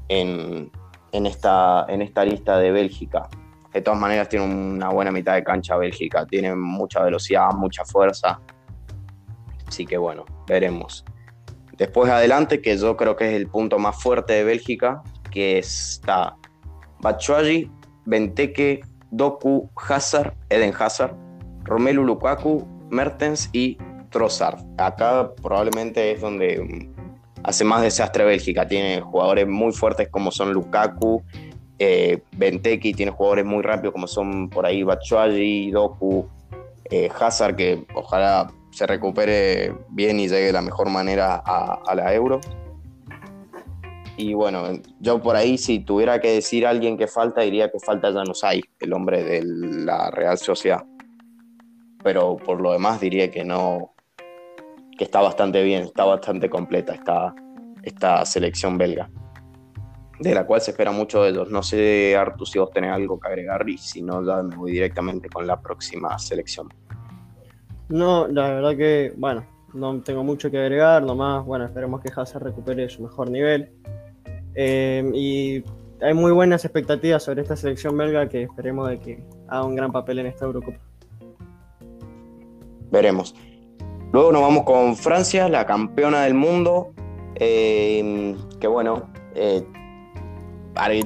[0.09, 0.71] en,
[1.13, 3.29] esta, en esta lista de Bélgica.
[3.73, 8.41] De todas maneras tiene una buena mitad de cancha Bélgica, tiene mucha velocidad, mucha fuerza,
[9.67, 11.05] así que bueno, veremos.
[11.77, 16.37] Después adelante, que yo creo que es el punto más fuerte de Bélgica, que está
[17.01, 17.71] Batshuayi,
[18.05, 21.15] Benteke, Doku, Hazard, Eden Hazard,
[21.65, 23.79] Romelu Lukaku, Mertens y
[24.11, 24.59] Trossard.
[24.79, 26.91] Acá probablemente es donde
[27.45, 28.67] hace más desastre Bélgica.
[28.67, 31.23] Tiene jugadores muy fuertes como son Lukaku,
[31.79, 36.27] eh, Benteke, tiene jugadores muy rápidos como son por ahí Batshuayi, Doku,
[36.91, 42.15] eh, Hazard, que ojalá se recupere bien y llegue de la mejor manera a, la
[42.15, 42.41] Euro.
[44.17, 44.65] Y bueno,
[44.99, 48.61] yo por ahí, si tuviera que decir a alguien que falta, diría que falta Januzaj,
[48.81, 50.85] el hombre de la Real Sociedad.
[52.03, 53.93] Pero por lo demás diría que no,
[54.97, 57.35] que está bastante bien, está bastante completa esta,
[57.85, 59.09] esta selección belga,
[60.19, 61.51] de la cual se espera mucho de ellos.
[61.51, 64.73] No sé, Artu, si vos tenés algo que agregar y si no, ya me voy
[64.73, 66.69] directamente con la próxima selección.
[67.89, 72.43] No, la verdad que, bueno, no tengo mucho que agregar, nomás, bueno, esperemos que Hazard
[72.43, 73.71] recupere su mejor nivel.
[74.55, 75.65] Eh, y
[76.05, 79.93] hay muy buenas expectativas sobre esta selección belga que esperemos de que haga un gran
[79.93, 80.79] papel en esta Eurocopa.
[82.91, 83.35] Veremos.
[84.13, 86.93] Luego nos vamos con Francia, la campeona del mundo,
[87.35, 89.63] eh, que bueno, eh,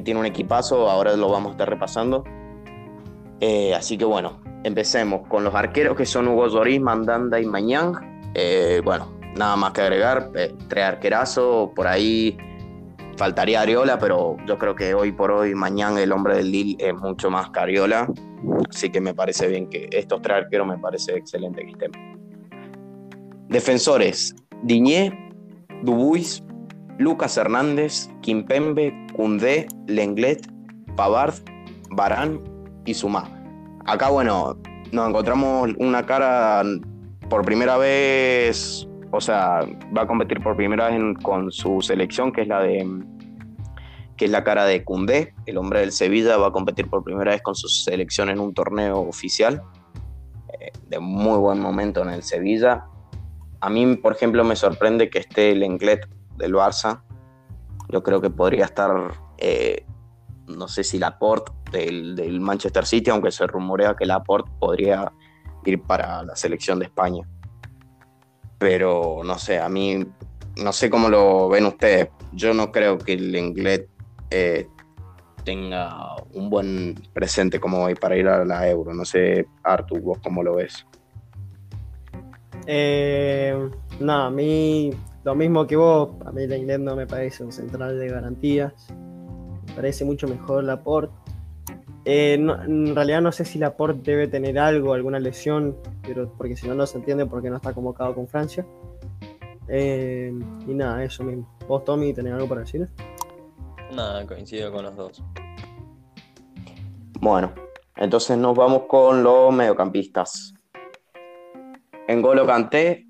[0.05, 2.25] tiene un equipazo, ahora lo vamos a estar repasando.
[3.41, 7.95] Eh, así que bueno, Empecemos con los arqueros que son Hugo Lloris, Mandanda y Mañán.
[8.35, 12.37] Eh, bueno, nada más que agregar, eh, tres arquerazos, por ahí
[13.17, 16.95] faltaría Ariola, pero yo creo que hoy por hoy Mañán, el hombre del Lille, es
[16.95, 18.09] mucho más que Ariola.
[18.71, 21.91] Así que me parece bien que estos tres arqueros me parece excelente que estén.
[23.49, 25.33] Defensores: Diñé,
[25.83, 26.43] Dubuis,
[26.99, 30.47] Lucas Hernández, Kimpembe, Cundé, Lenglet,
[30.97, 31.35] Pavard,
[31.91, 32.41] Barán
[32.85, 33.29] y Sumá.
[33.87, 34.57] Acá, bueno,
[34.93, 36.63] nos encontramos una cara
[37.29, 39.61] por primera vez, o sea,
[39.97, 42.87] va a competir por primera vez con su selección, que es la de
[44.17, 47.33] que es la cara de Cundé, el hombre del Sevilla, va a competir por primera
[47.33, 49.63] vez con su selección en un torneo oficial,
[50.61, 52.85] eh, de muy buen momento en el Sevilla.
[53.61, 57.03] A mí, por ejemplo, me sorprende que esté el del Barça.
[57.93, 58.91] Yo creo que podría estar,
[59.39, 59.85] eh,
[60.49, 65.13] no sé si Laporte del, del Manchester City, aunque se rumorea que Laporte podría
[65.65, 67.29] ir para la selección de España.
[68.59, 70.05] Pero no sé, a mí
[70.57, 72.09] no sé cómo lo ven ustedes.
[72.33, 73.89] Yo no creo que el Englet
[74.31, 74.67] eh,
[75.45, 78.95] tenga un buen presente como hoy para ir a la Euro.
[78.95, 80.87] No sé, Artur, vos cómo lo ves.
[82.67, 84.91] Eh, no, a mí
[85.25, 88.73] lo mismo que vos, a mí el inglés no me parece un central de garantías.
[89.69, 91.15] Me parece mucho mejor Laporte.
[92.05, 96.67] Eh, en realidad no sé si Laporte debe tener algo, alguna lesión, pero porque si
[96.67, 98.67] no, no se entiende por qué no está convocado con Francia.
[99.69, 100.33] Eh,
[100.67, 101.49] y nada, eso mismo.
[101.69, 102.89] ¿Vos, Tommy, tenés algo para decir?
[103.95, 105.23] Nada, coincido con los dos.
[107.21, 107.53] Bueno,
[107.97, 110.55] entonces nos vamos con los mediocampistas.
[112.09, 113.07] Engolo Kanté,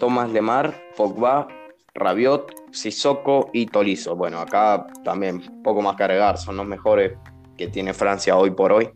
[0.00, 1.46] Tomás Lemar, Pogba,
[1.94, 4.16] Rabiot, Sissoko y Tolizo.
[4.16, 7.12] Bueno, acá también poco más cargar, son los mejores
[7.56, 8.90] que tiene Francia hoy por hoy.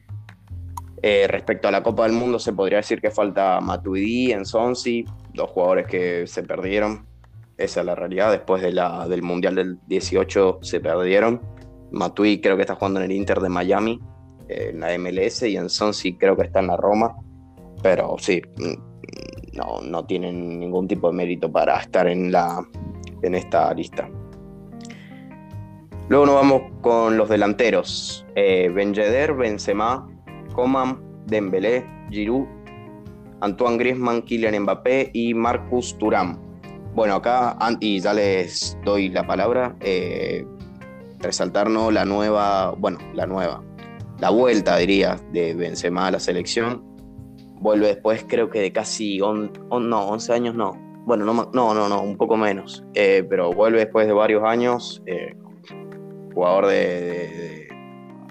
[1.02, 5.50] Eh, respecto a la Copa del Mundo, se podría decir que falta Matuidi, Ensonsi, dos
[5.50, 7.06] jugadores que se perdieron.
[7.58, 8.32] Esa es la realidad.
[8.32, 11.40] Después del Mundial del 18 se perdieron.
[11.92, 14.00] Matui creo que está jugando en el Inter de Miami,
[14.48, 17.14] en la MLS, y en Sonsi creo que está en la Roma.
[17.82, 18.42] Pero sí,
[19.56, 22.66] no, no tienen ningún tipo de mérito para estar en, la,
[23.22, 24.08] en esta lista.
[26.08, 28.26] Luego nos vamos con los delanteros.
[28.34, 30.06] Eh, Benzema,
[30.52, 32.46] Coman, Dembélé, Giroud,
[33.40, 36.38] Antoine Griezmann, Kylian Mbappé y Marcus Thuram.
[36.94, 40.46] Bueno, acá, y ya les doy la palabra, eh,
[41.18, 43.62] resaltarnos la nueva, bueno, la nueva,
[44.20, 46.93] la vuelta, diría, de Benzema a la selección.
[47.64, 50.72] Vuelve después, creo que de casi, on, no, 11 años no.
[51.07, 52.85] Bueno, no, no, no, un poco menos.
[52.92, 55.03] Eh, pero vuelve después de varios años.
[55.07, 55.35] Eh,
[56.35, 57.66] jugador de,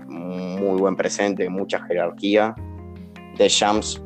[0.08, 2.54] muy buen presente, mucha jerarquía.
[3.36, 4.04] De Shams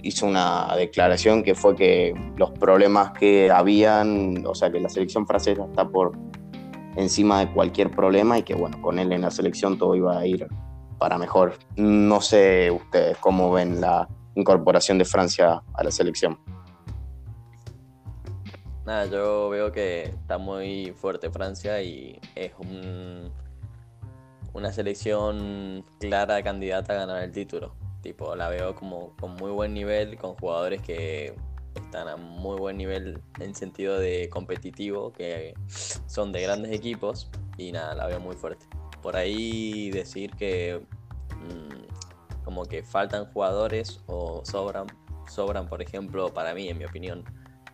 [0.00, 5.26] hizo una declaración que fue que los problemas que habían, o sea, que la selección
[5.26, 6.12] francesa está por
[6.96, 10.26] encima de cualquier problema y que, bueno, con él en la selección todo iba a
[10.26, 10.46] ir
[10.96, 11.58] para mejor.
[11.76, 16.38] No sé ustedes cómo ven la incorporación de Francia a la selección.
[18.84, 23.32] Nada, yo veo que está muy fuerte Francia y es un,
[24.52, 27.74] una selección clara candidata a ganar el título.
[28.00, 31.34] Tipo, la veo como con muy buen nivel, con jugadores que
[31.74, 35.54] están a muy buen nivel en sentido de competitivo, que
[36.06, 38.66] son de grandes equipos y nada, la veo muy fuerte.
[39.02, 40.80] Por ahí decir que
[41.30, 42.05] mm,
[42.46, 44.86] como que faltan jugadores o sobran,
[45.28, 47.24] sobran por ejemplo para mí, en mi opinión,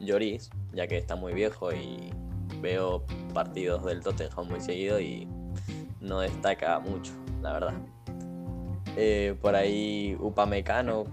[0.01, 2.11] Lloris, ya que está muy viejo y
[2.63, 3.05] veo
[3.35, 5.29] partidos del Tottenham muy seguido y
[6.01, 7.75] no destaca mucho, la verdad.
[8.97, 11.05] Eh, por ahí Upamecano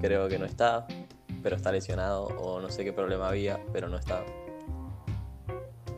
[0.00, 0.88] creo que no está,
[1.40, 4.24] pero está lesionado o no sé qué problema había, pero no está.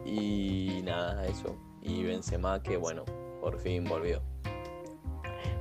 [0.04, 1.56] Y nada, eso.
[1.80, 3.06] Y Benzema que bueno,
[3.40, 4.20] por fin volvió.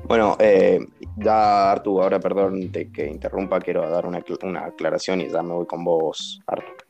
[0.04, 0.80] Bueno, eh,
[1.18, 5.68] ya Artu, ahora perdón que interrumpa, quiero dar una, una, aclaración y ya me voy
[5.68, 6.86] con vos, Artu.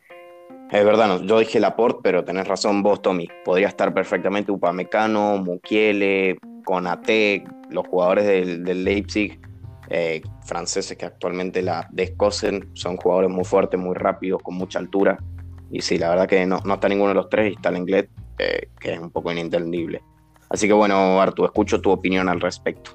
[0.71, 3.27] Es verdad, yo dije Laporte, pero tenés razón vos, Tommy.
[3.43, 9.39] Podría estar perfectamente Upamecano, Mukiele, Conate, los jugadores del, Leipzig,
[9.89, 15.17] eh, franceses que actualmente la descosen, son jugadores muy fuertes, muy rápidos, con mucha altura.
[15.71, 17.77] Y sí, la verdad que no, no está ninguno de los tres y está el
[17.77, 18.07] inglés,
[18.37, 20.03] eh, que es un poco inentendible.
[20.49, 22.91] Así que bueno, Artu, escucho tu opinión al respecto.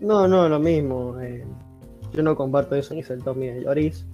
[0.00, 1.18] No, no, lo mismo.
[1.20, 1.44] Eh,
[2.12, 4.06] yo no comparto eso, ni el Tommy de Lloris.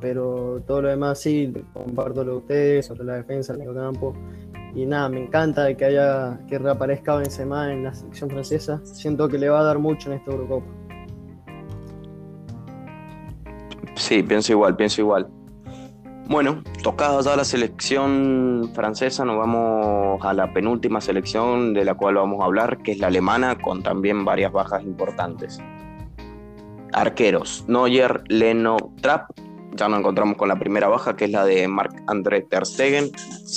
[0.00, 4.14] pero todo lo demás sí, comparto lo de ustedes sobre la defensa, el campo.
[4.74, 8.80] Y nada, me encanta que haya que reaparezca Benzema en la selección francesa.
[8.84, 10.66] Siento que le va a dar mucho en esta Eurocopa.
[13.94, 15.26] Sí, pienso igual, pienso igual.
[16.28, 22.16] Bueno, tocada ya la selección francesa, nos vamos a la penúltima selección de la cual
[22.16, 25.60] vamos a hablar, que es la alemana, con también varias bajas importantes.
[26.92, 29.30] Arqueros, Neuer, Leno, Trapp
[29.76, 33.10] ya nos encontramos con la primera baja, que es la de Marc-André Ter Stegen,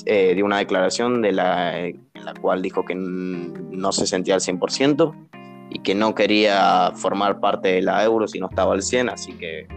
[0.06, 4.42] eh, dio una declaración de la, en la cual dijo que no se sentía al
[4.42, 5.16] 100%
[5.72, 9.34] y que no quería formar parte de la Euro si no estaba al 100, así
[9.34, 9.68] que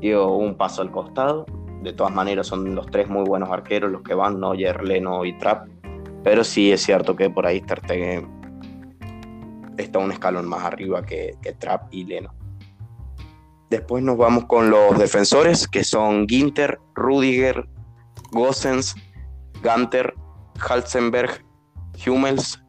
[0.00, 1.44] dio un paso al costado.
[1.82, 5.36] De todas maneras son los tres muy buenos arqueros los que van, Neuer, Leno y
[5.38, 5.68] Trapp,
[6.24, 7.62] pero sí es cierto que por ahí
[9.76, 12.34] está un escalón más arriba que, que Trapp y Leno.
[13.70, 17.68] Después nos vamos con los defensores, que son Ginter, Rudiger,
[18.32, 18.94] Gossens,
[19.62, 20.14] Ganter,
[20.58, 21.44] Halzenberg,
[22.06, 22.62] Hummels,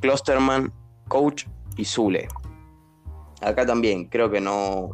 [0.00, 0.72] Klosterman,
[1.08, 2.28] Coach y Zule.
[3.40, 4.90] Acá también creo que no.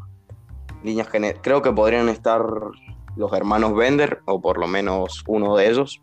[1.42, 2.40] Creo que podrían estar
[3.18, 6.00] los hermanos Bender, o por lo menos uno de ellos.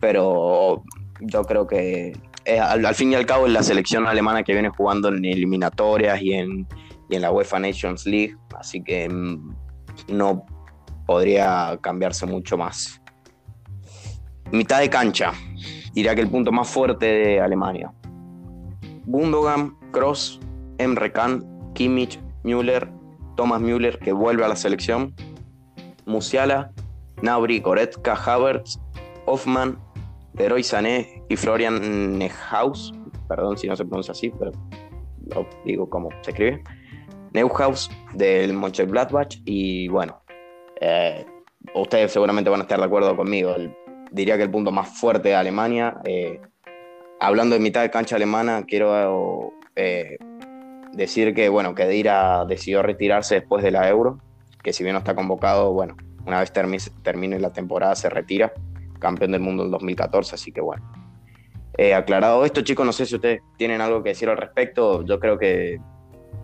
[0.00, 0.82] Pero
[1.20, 2.12] yo creo que
[2.44, 6.22] eh, al, fin y al cabo es la selección alemana que viene jugando en eliminatorias
[6.22, 6.66] y en,
[7.08, 9.54] y en la UEFA Nations League, así que mm,
[10.08, 10.46] no
[11.06, 13.00] podría cambiarse mucho más.
[14.50, 15.32] Mitad de cancha,
[15.92, 17.92] diría que el punto más fuerte de Alemania.
[19.04, 20.40] Gundogan, Cross,
[20.78, 21.44] Emre Can,
[21.74, 22.90] Kimmich, Müller,
[23.36, 25.14] Thomas Müller que vuelve a la selección,
[26.08, 26.72] Musiala,
[27.22, 28.80] Nabri, Goretzka, Havertz,
[29.26, 29.78] Hoffman,
[30.34, 32.92] Leroy Sané y Florian Nehaus,
[33.28, 34.52] perdón si no se pronuncia así, pero
[35.26, 36.62] lo digo como se escribe.
[37.32, 40.22] Neuhaus del Mönchengladbach y bueno,
[40.80, 41.26] eh,
[41.74, 43.54] ustedes seguramente van a estar de acuerdo conmigo.
[44.10, 46.40] diría que el punto más fuerte de Alemania, eh,
[47.20, 50.16] hablando de mitad de cancha alemana, quiero eh,
[50.92, 54.18] decir que bueno, que Dira decidió retirarse después de la Euro,
[54.62, 55.96] que si bien no está convocado, bueno,
[56.26, 56.52] una vez
[57.02, 58.52] termine la temporada se retira,
[58.98, 60.84] campeón del mundo en 2014, así que bueno.
[61.94, 65.04] aclarado esto, chicos, no sé si ustedes tienen algo que decir al respecto.
[65.04, 65.80] Yo creo que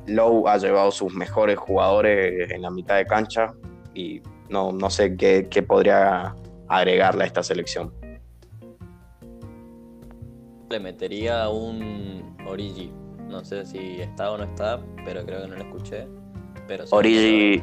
[0.06, 3.52] Lowe ha llevado sus mejores jugadores en la mitad de cancha
[3.94, 6.34] y no, no sé qué, podría
[6.68, 7.92] agregarle a esta selección.
[10.70, 12.92] Le metería un Origi.
[13.28, 16.06] No sé si está o no está, pero creo que no lo escuché.
[16.68, 17.62] Pero Origi,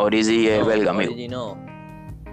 [0.00, 1.56] Origi es belga, Origi no.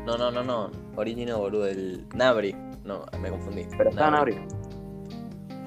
[0.06, 0.70] No, no, no, no.
[0.96, 1.68] Origi no, boludo.
[1.68, 2.56] El Nabri.
[2.84, 3.66] No, me confundí.
[3.76, 4.38] Pero está Nabri.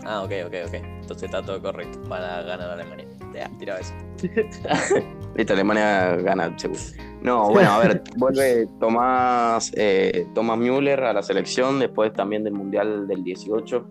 [0.04, 0.74] Ah, ok, ok, ok.
[0.74, 1.98] Entonces está todo correcto.
[2.08, 3.04] Van a ganar Alemania.
[3.34, 3.92] Ya, tira eso.
[5.34, 6.80] Listo, Alemania gana, seguro.
[7.20, 12.52] No, bueno, a ver, vuelve Tomás, eh, Tomás Müller a la selección después también del
[12.52, 13.86] Mundial del 18.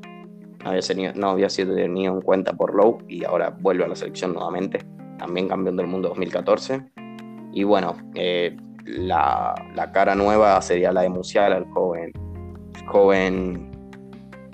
[1.16, 4.80] no había sido tenido en cuenta por Lowe y ahora vuelve a la selección nuevamente.
[5.20, 6.86] También campeón del mundo 2014.
[7.58, 8.56] Y bueno, eh,
[8.86, 9.56] la,
[9.92, 12.12] cara nueva sería la de Musiala, el joven,
[12.86, 13.72] joven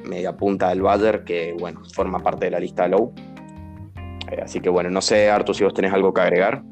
[0.06, 3.12] media punta del Bayern, que bueno, forma parte de la lista de Lowe
[4.32, 6.64] eh, así que bueno, no sé, Artu, si vos tenés algo que agregar.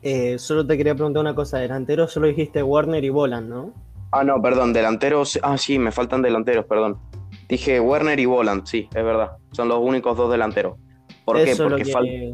[0.00, 3.74] Eh, solo te quería preguntar una cosa, delantero solo dijiste Warner y Boland, ¿no?
[4.12, 7.00] Ah, no, perdón, delanteros, ah, sí, me faltan delanteros, perdón.
[7.48, 9.32] Dije Werner y Boland, sí, es verdad.
[9.50, 10.78] Son los únicos dos delanteros.
[11.24, 11.56] ¿Por qué?
[11.56, 12.32] Porque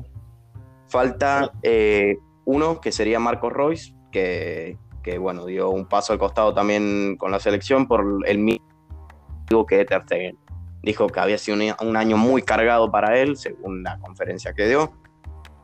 [0.88, 4.76] falta eh, uno que sería Marcos Royce, que,
[5.18, 8.66] bueno, dio un paso al costado también con la selección por el mismo
[9.68, 10.34] que Ter
[10.82, 14.92] dijo que había sido un, año muy cargado para él, según la conferencia que dio,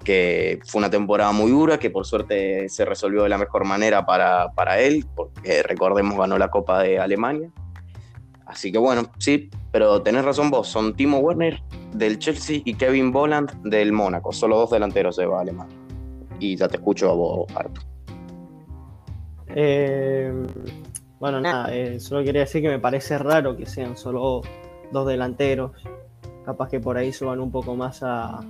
[0.05, 4.07] que fue una temporada muy dura, que por suerte se resolvió de la mejor manera
[4.07, 7.51] para, para él, porque recordemos ganó la Copa de Alemania.
[8.47, 11.63] Así que bueno, sí, pero tenés razón vos, son Timo Werner
[11.93, 15.88] del Chelsea y Kevin Boland del Mónaco, solo dos delanteros de Alemania.
[16.39, 17.81] Y ya te escucho a vos, Arto.
[19.49, 20.33] Eh,
[21.19, 24.43] bueno, nada, eh, solo quería decir que me parece raro que sean solo
[24.93, 25.73] dos delanteros.
[26.45, 28.41] Capaz que por ahí suban un poco más a,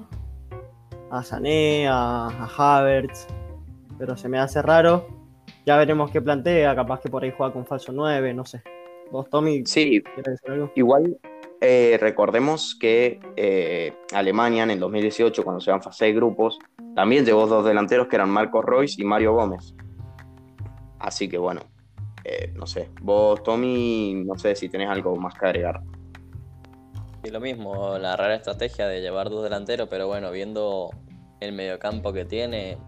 [1.11, 3.27] a Sané, a, a Havertz.
[3.99, 5.07] Pero se me hace raro.
[5.67, 6.75] Ya veremos qué plantea.
[6.75, 8.63] Capaz que por ahí juega con falso 9, no sé.
[9.11, 9.65] ¿Vos, Tommy?
[9.65, 10.03] Sí,
[10.75, 11.19] igual
[11.61, 16.59] eh, recordemos que eh, Alemania en el 2018, cuando se van fase de grupos,
[16.95, 19.75] también llevó dos delanteros que eran Marcos Royce y Mario Gómez.
[20.99, 21.63] Así que bueno,
[22.25, 22.91] eh, no sé.
[23.01, 25.81] Vos, Tommy, no sé si tenés algo más que agregar.
[27.25, 30.91] Y lo mismo, la rara estrategia de llevar dos delanteros, pero bueno, viendo
[31.41, 32.79] el mediocampo que tiene,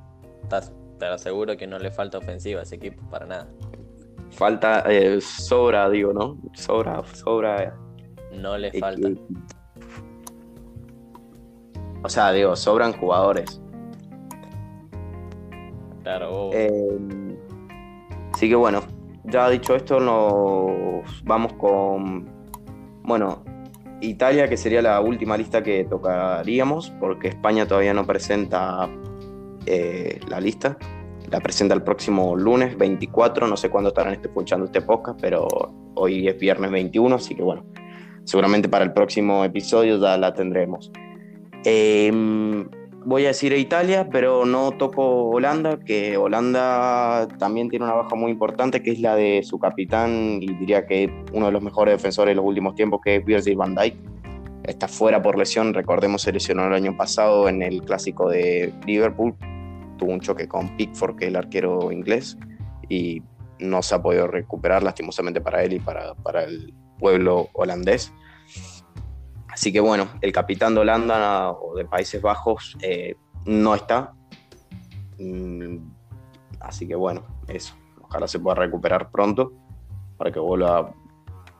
[0.98, 3.48] te aseguro que no le falta ofensiva a ese equipo para nada.
[4.30, 6.38] Falta, eh, sobra, digo, ¿no?
[6.54, 7.76] Sobra, sobra.
[8.32, 9.08] No le falta.
[12.02, 13.60] O sea, digo, sobran jugadores.
[16.02, 16.50] Claro.
[16.52, 16.98] Eh,
[18.32, 18.82] así que bueno,
[19.24, 22.28] ya dicho esto, nos vamos con.
[23.02, 23.44] Bueno,
[24.00, 28.88] Italia, que sería la última lista que tocaríamos, porque España todavía no presenta
[29.66, 30.78] eh, la lista.
[31.30, 35.46] la presenta el próximo lunes 24, no sé cuándo estarán escuchando este podcast, pero
[35.94, 37.64] hoy es viernes 21, así que bueno,
[38.30, 40.92] seguramente para el próximo episodio ya la tendremos.
[41.64, 42.68] Em,
[43.04, 48.30] voy a decir Italia, pero no toco Holanda, que Holanda también tiene una baja muy
[48.30, 52.30] importante, que es la de su capitán y diría que uno de los mejores defensores
[52.30, 53.96] de los últimos tiempos, que es Virgil van Dijk.
[54.62, 59.34] Está fuera por lesión, recordemos se lesionó el año pasado en el clásico de Liverpool,
[59.98, 62.38] tuvo un choque con Pickford, que es el arquero inglés,
[62.88, 63.22] y
[63.58, 68.12] no se ha podido recuperar lastimosamente para él y para, para el pueblo holandés.
[69.60, 74.14] Así que bueno, el capitán de Holanda o de Países Bajos eh, no está.
[75.18, 75.76] Mm,
[76.60, 77.74] así que bueno, eso.
[78.00, 79.52] Ojalá se pueda recuperar pronto
[80.16, 80.94] para que vuelva,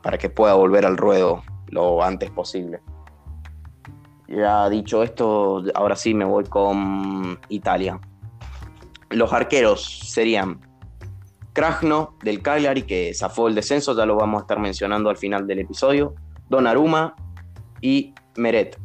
[0.01, 2.81] para que pueda volver al ruedo lo antes posible.
[4.27, 7.99] Ya dicho esto, ahora sí me voy con Italia.
[9.11, 10.59] Los arqueros serían
[11.53, 15.45] Krajno del Cagliari, que zafó el descenso, ya lo vamos a estar mencionando al final
[15.45, 16.15] del episodio.
[16.49, 17.15] Donnarumma
[17.81, 18.77] y Meret.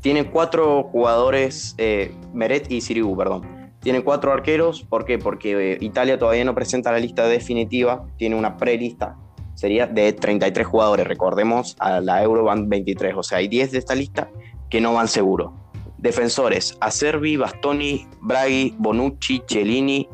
[0.00, 3.70] Tiene cuatro jugadores, eh, Meret y Sirigu, perdón.
[3.80, 5.18] Tiene cuatro arqueros, ¿por qué?
[5.18, 9.16] Porque eh, Italia todavía no presenta la lista definitiva, tiene una prelista,
[9.54, 13.78] sería de 33 jugadores, recordemos, a la Euro van 23, o sea, hay 10 de
[13.78, 14.30] esta lista
[14.68, 15.54] que no van seguro.
[15.98, 20.08] Defensores, Acerbi, Bastoni, Braghi, Bonucci, Cellini,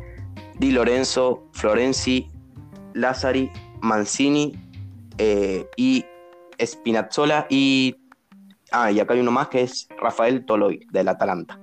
[0.59, 2.28] Di Lorenzo, Florenzi,
[2.95, 3.51] Lazzari,
[3.82, 4.53] Mancini
[5.18, 6.05] eh, y
[6.61, 7.97] Spinazzola y
[8.72, 11.60] Ah, y acá hay uno más que es Rafael Toloy, del Atalanta.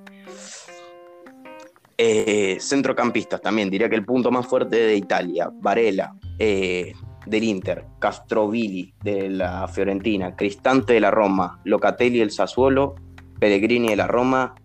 [1.97, 6.93] Eh, centrocampistas también, diría que el punto más fuerte de Italia, Varela, eh,
[7.25, 12.95] del Inter, Castrovilli de la Fiorentina, Cristante de la Roma, Locatelli del Sassuolo,
[13.39, 14.55] Pellegrini de la Roma,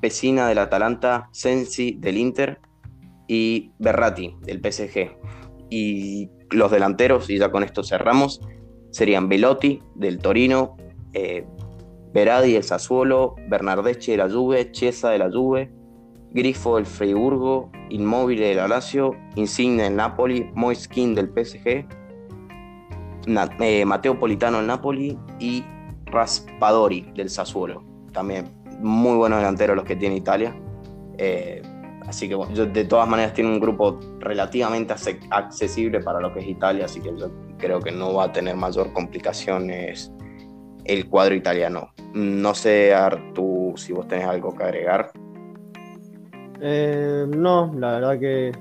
[0.00, 2.60] Pesina del Atalanta, Sensi del Inter
[3.28, 5.16] y Berratti del PSG.
[5.70, 8.40] Y los delanteros, y ya con esto cerramos,
[8.90, 10.76] serían Velotti del Torino,
[11.14, 11.46] eh,
[12.12, 15.70] Berardi del Sassuolo, Bernardeschi de la Juve, Chiesa de la Juve,
[16.30, 21.86] Grifo del Freiburgo, Inmóvil de la Lazio, Insigne del Napoli, Moiskin del PSG,
[23.60, 25.64] eh, Mateo Politano del Napoli y
[26.06, 27.82] Raspadori del Sassuolo.
[28.12, 28.46] También
[28.80, 30.54] muy buenos delanteros los que tiene Italia.
[31.18, 31.62] Eh,
[32.06, 34.94] así que de todas maneras tiene un grupo relativamente
[35.30, 38.56] accesible para lo que es Italia, así que yo creo que no va a tener
[38.56, 40.12] mayor complicaciones
[40.84, 41.92] el cuadro italiano.
[42.14, 45.12] No sé, Artu, si vos tenés algo que agregar.
[46.60, 48.52] Eh, no, la verdad que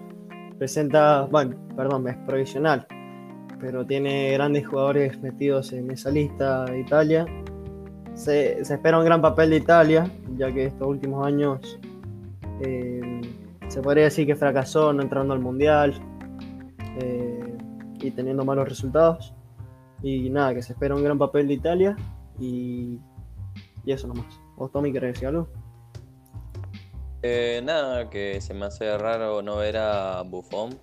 [0.58, 2.88] presenta, bueno, perdón, es provisional,
[3.60, 7.26] pero tiene grandes jugadores metidos en esa lista de Italia.
[8.14, 11.80] Se, espera un gran papel de Italia, ya que estos últimos años
[12.62, 13.22] eh,
[13.68, 15.94] se podría decir que fracasó no entrando al Mundial
[17.00, 17.58] eh,
[18.00, 19.34] y teniendo malos resultados.
[20.04, 21.96] Y nada, que se espera un gran papel de Italia
[22.40, 23.00] y,
[23.86, 24.40] y eso nomás.
[24.56, 25.48] ¿Vos, Tommy, querés decir algo?
[27.24, 30.78] Eh, nada, que se me hace raro no ver a Buffon.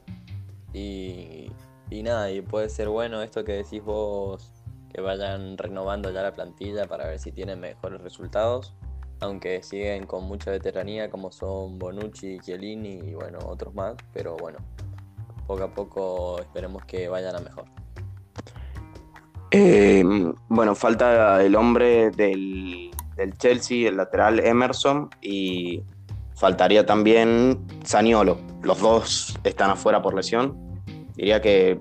[0.72, 1.50] Y,
[1.90, 4.52] y nada, y puede ser bueno esto que decís vos,
[4.92, 8.74] que vayan renovando ya la plantilla para ver si tienen mejores resultados.
[9.20, 13.96] Aunque siguen con mucha veteranía como son Bonucci, Chiellini y bueno, otros más.
[14.12, 14.58] Pero bueno,
[15.48, 17.64] poco a poco esperemos que vayan a mejor.
[19.50, 20.04] Eh,
[20.48, 22.90] bueno, falta el hombre del,
[23.38, 25.82] Chelsea, el lateral Emerson, y
[26.34, 28.38] faltaría también Saniolo.
[28.62, 30.56] Los dos están afuera por lesión.
[31.16, 31.80] Diría que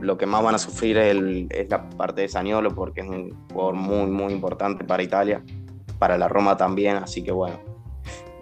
[0.00, 3.74] lo que más van a sufrir es, la parte de Saniolo porque es un jugador
[3.74, 5.42] muy, muy importante para Italia,
[5.98, 7.58] para la Roma también, así que bueno,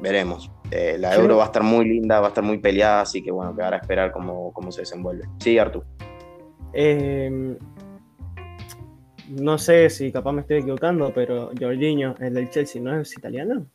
[0.00, 0.50] veremos.
[0.70, 3.30] Eh, la Euro va a estar muy linda, va a estar muy peleada, así que
[3.30, 5.28] bueno, quedará a esperar cómo, cómo se desenvuelve.
[5.38, 5.84] Sí, Artur.
[6.72, 7.58] Eh,
[9.28, 13.66] no sé si capaz me estoy equivocando, pero Jorginho, el del Chelsea, ¿no es italiano?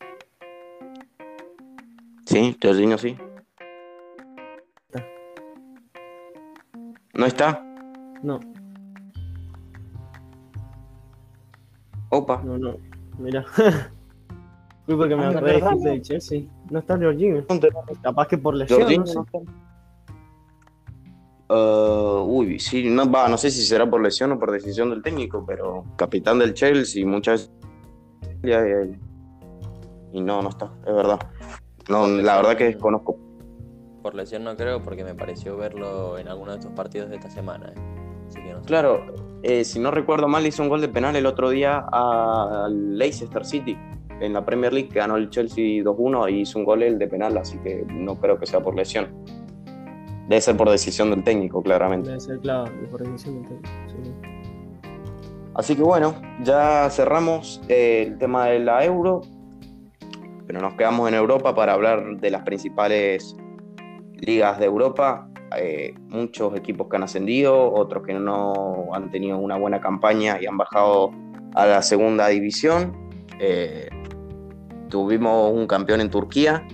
[2.25, 3.17] Sí, Jorginho sí.
[7.13, 7.63] ¿No está?
[8.21, 8.39] No.
[12.09, 12.41] Opa.
[12.43, 12.77] No, no.
[13.17, 13.43] Mira.
[14.85, 16.43] Fui porque me acordé de del Chelsea.
[16.69, 17.43] No está Jorginho.
[18.01, 19.03] Capaz que por lesión.
[19.03, 19.25] No
[21.49, 21.53] Uh,
[22.23, 25.43] uy, sí, no, va, no sé si será por lesión o por decisión del técnico,
[25.45, 27.51] pero capitán del Chelsea muchas
[28.41, 28.97] veces.
[30.13, 31.19] Y no, no está, es verdad.
[31.89, 33.17] No, la verdad que desconozco.
[34.01, 37.29] Por lesión no creo, porque me pareció verlo en alguno de estos partidos de esta
[37.29, 37.73] semana.
[37.75, 37.97] ¿eh?
[38.65, 39.05] Claro,
[39.43, 43.45] eh, si no recuerdo mal, hizo un gol de penal el otro día al Leicester
[43.45, 43.77] City.
[44.19, 47.07] en la Premier League, que ganó el Chelsea 2-1 y hizo un gol el de
[47.07, 49.09] penal, así que no creo que sea por lesión.
[50.27, 52.09] Debe ser por decisión del técnico, claramente.
[52.09, 53.69] Debe ser, claro, por decisión del técnico.
[53.87, 54.37] sí.
[55.57, 56.13] Así que bueno,
[56.43, 59.21] ya cerramos eh, el tema de la Euro,
[60.45, 63.35] pero nos quedamos en Europa para hablar de las principales
[64.13, 65.27] ligas de Europa.
[65.57, 70.45] Eh, muchos equipos que han ascendido, otros que no han tenido una buena campaña y
[70.45, 71.11] han bajado
[71.55, 72.95] a la segunda división.
[73.39, 73.89] Eh,
[74.89, 76.67] tuvimos un campeón en Turquía,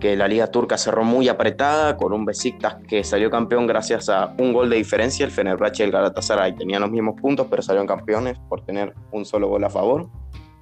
[0.00, 4.34] que la liga turca cerró muy apretada, con un Besiktas que salió campeón gracias a
[4.38, 5.24] un gol de diferencia.
[5.24, 9.24] El Fenerbahce y el Galatasaray tenían los mismos puntos, pero salieron campeones por tener un
[9.24, 10.08] solo gol a favor,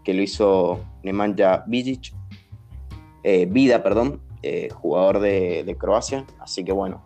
[0.05, 2.13] que lo hizo Nemanja Vidic,
[3.23, 6.27] eh, Vida, perdón, eh, jugador de, de Croacia.
[6.41, 7.03] Así que bueno,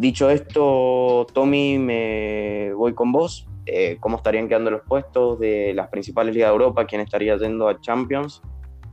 [0.00, 3.46] Dicho esto, Tommy, me voy con vos.
[3.66, 6.86] Eh, ¿Cómo estarían quedando los puestos de las principales ligas de Europa?
[6.86, 8.40] ¿Quién estaría yendo a Champions?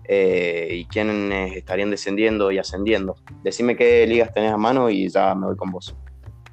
[0.08, 3.18] Eh, ¿Y quiénes estarían descendiendo y ascendiendo?
[3.44, 5.96] Decime qué ligas tenés a mano y ya me voy con vos.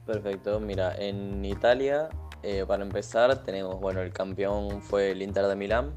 [0.07, 2.09] Perfecto, mira, en Italia,
[2.43, 5.95] eh, para empezar, tenemos, bueno, el campeón fue el Inter de Milán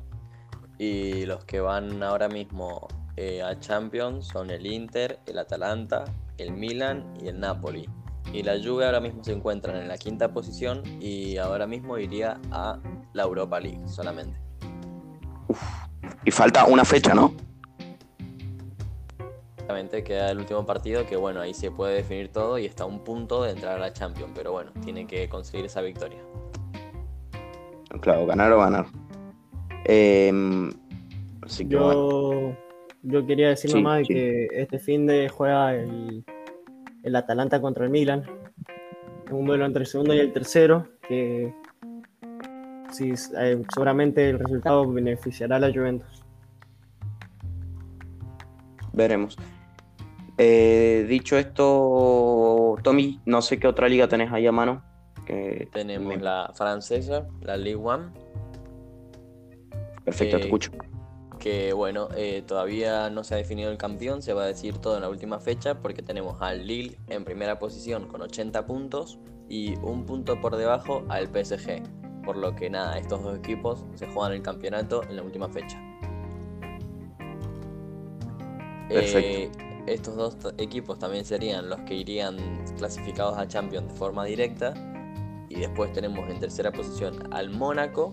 [0.78, 2.88] y los que van ahora mismo
[3.18, 6.06] eh, a Champions son el Inter, el Atalanta,
[6.38, 7.90] el Milan y el Napoli.
[8.32, 12.40] Y la Juve ahora mismo se encuentran en la quinta posición y ahora mismo iría
[12.52, 12.80] a
[13.14, 14.38] la Europa League solamente.
[16.26, 17.34] Y falta una fecha, ¿no?
[19.52, 22.88] Exactamente, queda el último partido que bueno, ahí se puede definir todo y está a
[22.88, 26.20] un punto de entrar a la Champions, pero bueno, tiene que conseguir esa victoria.
[28.00, 28.86] Claro, ganar o ganar.
[29.86, 30.32] Eh,
[31.42, 31.94] así que bueno.
[31.94, 32.58] Yo,
[33.04, 34.14] yo quería decir Sí, nomás sí.
[34.14, 36.24] que este fin de juega el,
[37.04, 38.24] el Atalanta contra el Milan.
[39.26, 41.54] Es un duelo entre el segundo y el tercero, que
[42.92, 46.24] sí, eh, seguramente el resultado beneficiará a la Juventus.
[48.94, 49.38] Veremos.
[50.38, 54.84] Eh, dicho esto, Tommy, no sé qué otra liga tenés ahí a mano.
[55.26, 58.12] Que Tenemos me- la francesa, la Ligue 1,
[60.06, 60.72] Perfecto, te eh, escucho.
[61.40, 64.96] que bueno, eh, todavía no se ha definido el campeón, se va a decir todo
[64.96, 69.20] en la última fecha porque tenemos al Lille en primera posición con 80 puntos
[69.50, 71.82] y un punto por debajo al PSG.
[72.28, 75.82] Por lo que nada, estos dos equipos se juegan el campeonato en la última fecha.
[78.90, 79.62] Perfecto.
[79.62, 82.36] Eh, estos dos equipos también serían los que irían
[82.78, 84.74] clasificados a Champions de forma directa.
[85.48, 88.12] Y después tenemos en tercera posición al Mónaco,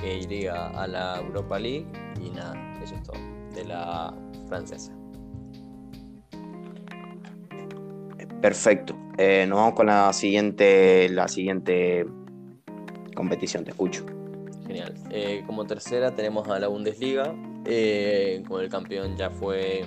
[0.00, 1.88] que iría a la Europa League.
[2.24, 3.18] Y nada, eso es todo.
[3.52, 4.14] De la
[4.46, 4.92] francesa.
[8.40, 8.96] Perfecto.
[9.18, 12.06] Eh, nos vamos con la siguiente, la siguiente
[13.20, 14.04] competición, te escucho.
[14.66, 14.94] Genial.
[15.10, 17.34] Eh, como tercera tenemos a la Bundesliga.
[17.66, 19.84] eh, como el campeón ya fue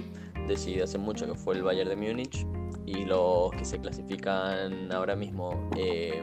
[0.48, 2.46] decidido hace mucho, que fue el Bayern de Múnich.
[2.86, 6.22] Y los que se clasifican ahora mismo, eh,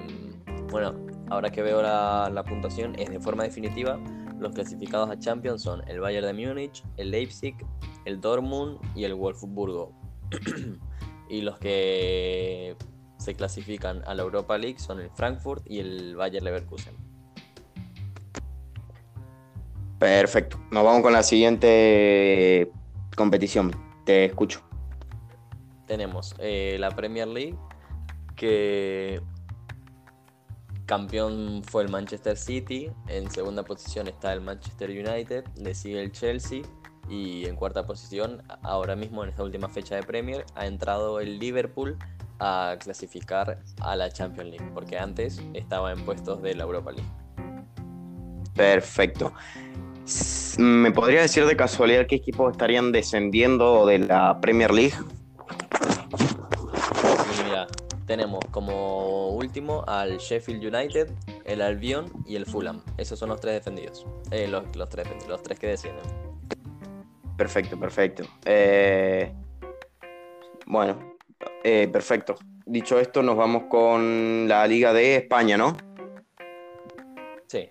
[0.71, 0.95] bueno,
[1.31, 3.99] ahora que veo la, la puntuación, es de forma definitiva.
[4.39, 7.57] Los clasificados a Champions son el Bayern de Múnich, el Leipzig,
[8.05, 9.93] el Dortmund y el Wolfsburgo.
[11.29, 12.77] y los que
[13.21, 16.95] se clasifican a la Europa League son el Frankfurt y el Bayer Leverkusen.
[19.99, 20.59] Perfecto.
[20.71, 22.73] Nos vamos con la siguiente
[23.14, 23.71] competición.
[24.07, 24.62] Te escucho.
[25.87, 27.57] tenemos eh, la Premier League,
[28.35, 29.21] que
[30.87, 36.12] campeón fue el Manchester City, en segunda posición está el Manchester United, le sigue el
[36.12, 36.62] Chelsea
[37.09, 41.39] y en cuarta posición, ahora mismo en esta última fecha de Premier, ha entrado el
[41.39, 41.99] Liverpool
[42.41, 47.09] a clasificar a la Champions League, porque antes estaba en puestos de la Europa League.
[48.55, 49.32] Perfecto.
[50.59, 54.95] ¿Me podría decir de casualidad qué equipos estarían descendiendo de la Premier League?
[57.45, 57.66] Mira,
[58.07, 61.11] tenemos como último al Sheffield United,
[61.45, 62.82] el Albion y el Fulham.
[62.97, 64.07] Esos son los tres defendidos.
[64.30, 66.05] Eh, los, los tres, los tres que descienden.
[67.36, 68.24] Perfecto, perfecto.
[68.45, 69.32] Eh,
[70.66, 71.10] bueno,
[71.64, 72.36] eh, perfecto.
[72.66, 75.76] Dicho esto, nos vamos con la Liga de España, ¿no?
[77.47, 77.70] Sí.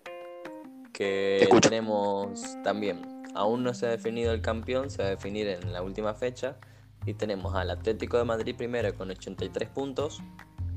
[0.93, 3.23] Que tenemos también.
[3.33, 6.57] Aún no se ha definido el campeón, se va a definir en la última fecha.
[7.05, 10.21] Y tenemos al Atlético de Madrid primero con 83 puntos.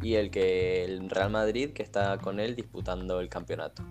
[0.01, 3.82] Y el que el Real Madrid que está con él disputando el campeonato.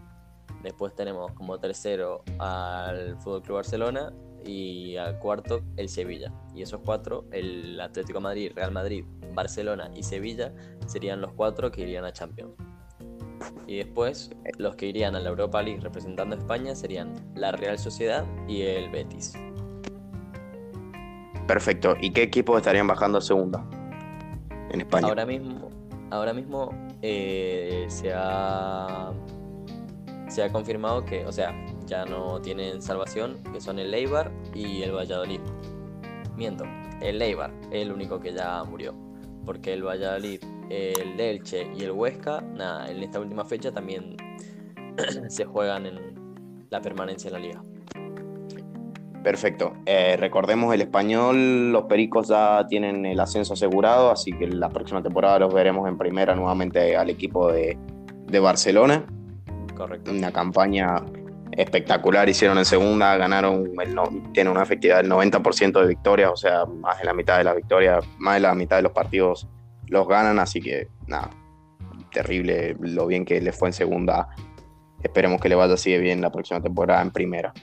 [0.64, 4.14] Después tenemos como tercero al Fútbol Club Barcelona
[4.46, 6.32] y al cuarto el Sevilla.
[6.56, 10.54] Y esos cuatro, el Atlético de Madrid, Real Madrid, Barcelona y Sevilla,
[10.86, 12.54] serían los cuatro que irían a Champions.
[13.68, 17.78] Y después, los que irían a la Europa League representando a España serían la Real
[17.80, 19.34] Sociedad y el Betis.
[21.48, 21.96] Perfecto.
[22.00, 23.66] ¿Y qué equipos estarían bajando a segunda
[24.72, 25.08] en España?
[25.08, 25.70] Ahora mismo,
[26.12, 26.70] ahora mismo
[27.02, 29.12] eh, se ha
[30.32, 31.54] se ha confirmado que, o sea,
[31.92, 35.42] ya no tienen salvación, que son el Eibar y el Valladolid.
[36.38, 36.64] Miento,
[37.02, 38.94] el Eibar es el único que ya murió,
[39.46, 40.40] porque el Valladolid,
[40.70, 44.16] el Elche y el Huesca, nada, en esta última fecha también
[45.28, 46.16] se juegan en
[46.70, 47.62] la permanencia en la liga.
[49.22, 49.74] Perfecto.
[49.86, 55.04] Eh, recordemos el español, los Pericos ya tienen el ascenso asegurado, así que la próxima
[55.04, 57.78] temporada los veremos en primera nuevamente al equipo de,
[58.28, 59.06] de Barcelona.
[59.76, 60.12] Correcto.
[60.12, 61.04] Una campaña
[61.58, 66.38] espectacular hicieron en segunda, ganaron, el no, tienen una efectividad del 90% de victorias, o
[66.38, 69.48] sea, más de la mitad de las victorias, más de la mitad de los partidos
[69.88, 71.30] los ganan, así que nada,
[72.12, 74.28] terrible lo bien que les fue en segunda.
[75.04, 77.54] Esperemos que le vaya así de bien la próxima temporada en primera.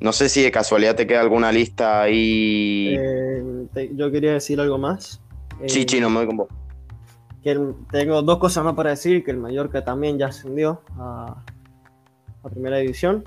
[0.00, 2.96] No sé si de casualidad te queda alguna lista ahí.
[2.98, 5.20] Eh, te- yo quería decir algo más.
[5.66, 6.48] sí, Eh, chino, me voy con vos.
[7.42, 11.42] que el- tengo dos cosas más para decir, que el Mallorca también ya ascendió a,
[12.42, 13.24] a primera división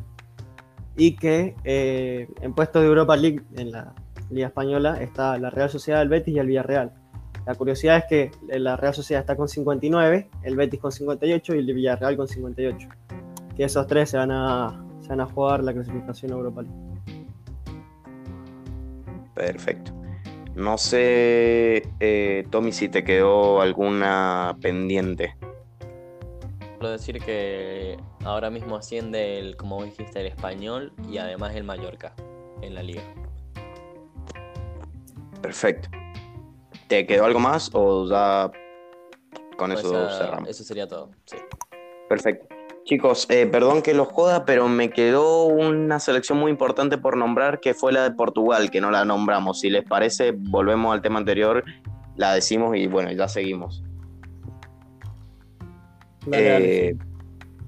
[0.95, 3.93] y que eh, en puestos de Europa League en la
[4.29, 6.93] Liga Española está la Real Sociedad, el Betis y el Villarreal.
[7.45, 11.57] La curiosidad es que la Real Sociedad está con 59, el Betis con 58 y
[11.57, 12.87] el Villarreal con 58.
[13.55, 17.27] Que esos tres se van a, se van a jugar la clasificación a Europa League.
[19.33, 19.91] Perfecto.
[20.55, 25.35] No sé, eh, Tommy, si te quedó alguna pendiente.
[26.77, 32.13] Solo decir que ahora mismo asciende, el, como dijiste, el español y además el Mallorca
[32.61, 33.03] en la liga.
[35.41, 35.89] Perfecto.
[36.87, 38.51] ¿Te quedó algo más o ya
[39.57, 40.49] con eso Esa- cerramos?
[40.49, 41.11] eso sería todo.
[41.25, 41.37] Sí.
[42.07, 42.47] Perfecto.
[42.85, 47.61] Chicos, eh, perdón que los joda, pero me quedó una selección muy importante por nombrar,
[47.61, 49.61] que fue la de Portugal, que no la nombramos.
[49.61, 51.63] Si les parece, volvemos al tema anterior,
[52.17, 53.83] la decimos y bueno, ya seguimos.
[56.25, 56.95] Dale, dale, Eh,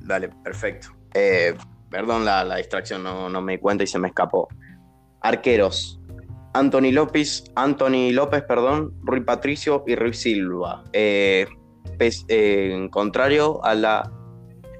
[0.05, 0.89] dale, perfecto.
[1.13, 1.55] Eh,
[1.89, 4.47] perdón la, la distracción, no, no me di cuenta y se me escapó.
[5.21, 5.99] Arqueros.
[6.53, 10.83] Anthony López, Anthony López, perdón, Rui Patricio y Rui Silva.
[10.93, 11.47] Eh,
[11.97, 14.09] pes- eh, en contrario a la,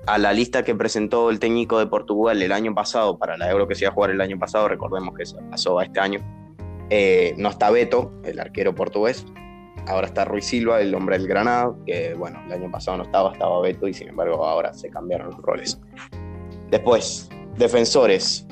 [0.07, 3.67] a la lista que presentó el técnico de Portugal el año pasado para la Euro
[3.67, 6.21] que se iba a jugar el año pasado, recordemos que se pasó a este año,
[6.89, 9.25] eh, no está Beto, el arquero portugués,
[9.87, 13.31] Ahora está Ruiz Silva, el hombre del Granada, que bueno, el año pasado no estaba,
[13.33, 15.79] estaba Beto y sin embargo ahora se cambiaron los roles.
[16.71, 18.47] Después, defensores.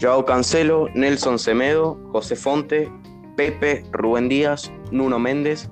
[0.00, 2.90] Joao Cancelo, Nelson Semedo, José Fonte,
[3.36, 5.70] Pepe, Rubén Díaz, Nuno Méndez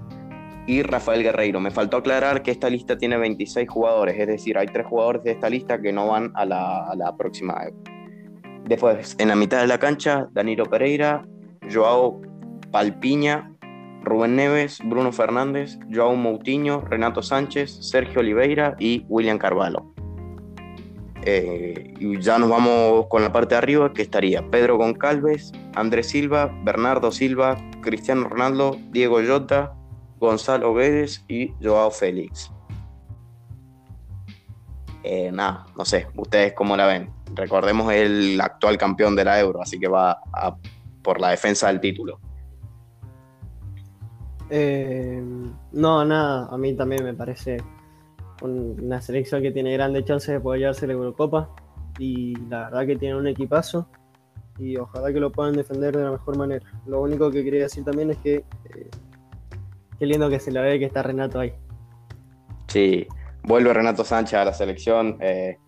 [0.67, 1.59] y Rafael Guerreiro.
[1.59, 5.33] Me faltó aclarar que esta lista tiene 26 jugadores, es decir, hay tres jugadores de
[5.33, 7.61] esta lista que no van a la, a la próxima.
[8.65, 11.27] Después, en la mitad de la cancha, Danilo Pereira,
[11.73, 12.21] Joao
[12.71, 13.53] Palpiña,
[14.03, 19.93] Rubén Neves, Bruno Fernández, Joao Moutinho, Renato Sánchez, Sergio Oliveira y William Carvalho.
[21.23, 26.09] Eh, y ya nos vamos con la parte de arriba, que estaría Pedro Goncalves, Andrés
[26.09, 29.75] Silva, Bernardo Silva, Cristiano Ronaldo, Diego Jota,
[30.19, 32.51] Gonzalo Guedes y Joao Félix.
[35.03, 37.11] Eh, nada, no sé, ustedes cómo la ven.
[37.35, 40.21] Recordemos el actual campeón de la Euro, así que va
[41.03, 42.19] por la defensa del título.
[44.51, 45.23] Eh,
[45.73, 47.59] no, nada, a mí también me parece
[48.43, 51.51] un- una selección que tiene grandes chances de poder llevarse la Eurocopa
[51.99, 53.87] y la verdad que tiene un equipazo
[54.59, 56.67] y ojalá que lo puedan defender de la mejor manera.
[56.87, 58.91] Lo único que quería decir también es que eh,
[59.99, 61.53] qué lindo que se la ve que está Renato ahí.
[62.67, 63.07] Sí,
[63.45, 65.17] vuelve Renato Sánchez a la selección.
[65.21, 65.59] eh,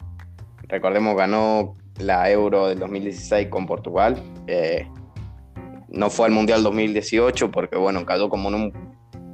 [0.68, 4.16] recordemos, ganó la Euro del 2016 con Portugal.
[4.47, 4.89] eh,
[5.93, 8.72] no fue al Mundial 2018 porque, bueno, cayó como en un,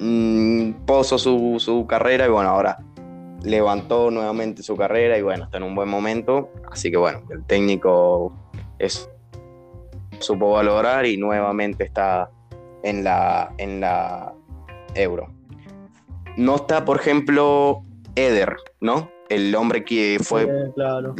[0.00, 2.78] un pozo su, su carrera y, bueno, ahora
[3.42, 6.50] levantó nuevamente su carrera y, bueno, está en un buen momento.
[6.70, 8.32] Así que, bueno, el técnico
[8.78, 9.08] es,
[10.18, 12.30] supo valorar y nuevamente está
[12.82, 14.34] en la, en la
[14.94, 15.28] Euro.
[16.36, 17.82] No está, por ejemplo,
[18.14, 19.10] Eder, ¿no?
[19.28, 21.14] El hombre que fue claro.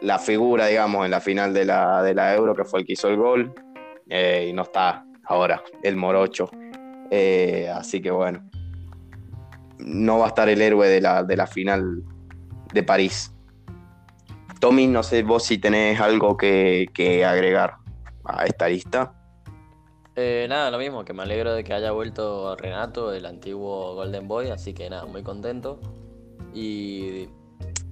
[0.00, 2.92] la figura, digamos, en la final de la, de la Euro, que fue el que
[2.94, 3.54] hizo el gol.
[4.12, 6.50] Eh, y no está ahora el Morocho.
[7.10, 8.48] Eh, así que bueno,
[9.78, 12.02] no va a estar el héroe de la, de la final
[12.74, 13.34] de París.
[14.60, 17.76] Tommy, no sé vos si tenés algo que, que agregar
[18.24, 19.14] a esta lista.
[20.14, 24.28] Eh, nada, lo mismo, que me alegro de que haya vuelto Renato, el antiguo Golden
[24.28, 25.80] Boy, así que nada, muy contento.
[26.52, 27.28] Y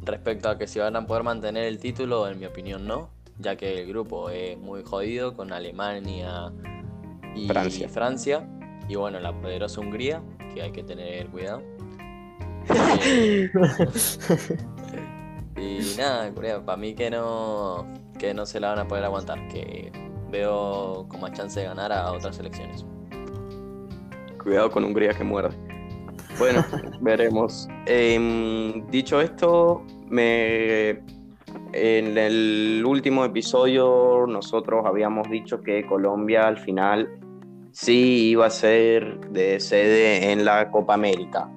[0.02, 3.10] respecto a que si van a poder mantener el título, en mi opinión no,
[3.40, 6.52] ya que el grupo es muy jodido con Alemania
[7.34, 7.88] y Francia.
[7.88, 8.48] Francia.
[8.88, 10.22] Y bueno, la poderosa Hungría,
[10.52, 11.62] que hay que tener cuidado.
[15.56, 16.32] Eh, y nada,
[16.64, 17.86] para mí que no,
[18.18, 19.92] que no se la van a poder aguantar, que
[20.30, 22.86] veo con más chance de ganar a otras selecciones.
[24.42, 25.54] Cuidado con Hungría que muerde.
[26.38, 26.64] Bueno,
[27.02, 27.68] veremos.
[27.84, 31.02] Em, dicho esto, me
[31.72, 37.08] en el último episodio nosotros habíamos dicho que Colombia al final
[37.72, 41.48] sí iba a ser de sede en la Copa América.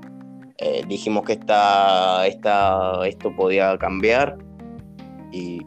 [0.58, 4.38] Eh, dijimos que esta, esta, esto podía cambiar
[5.32, 5.66] y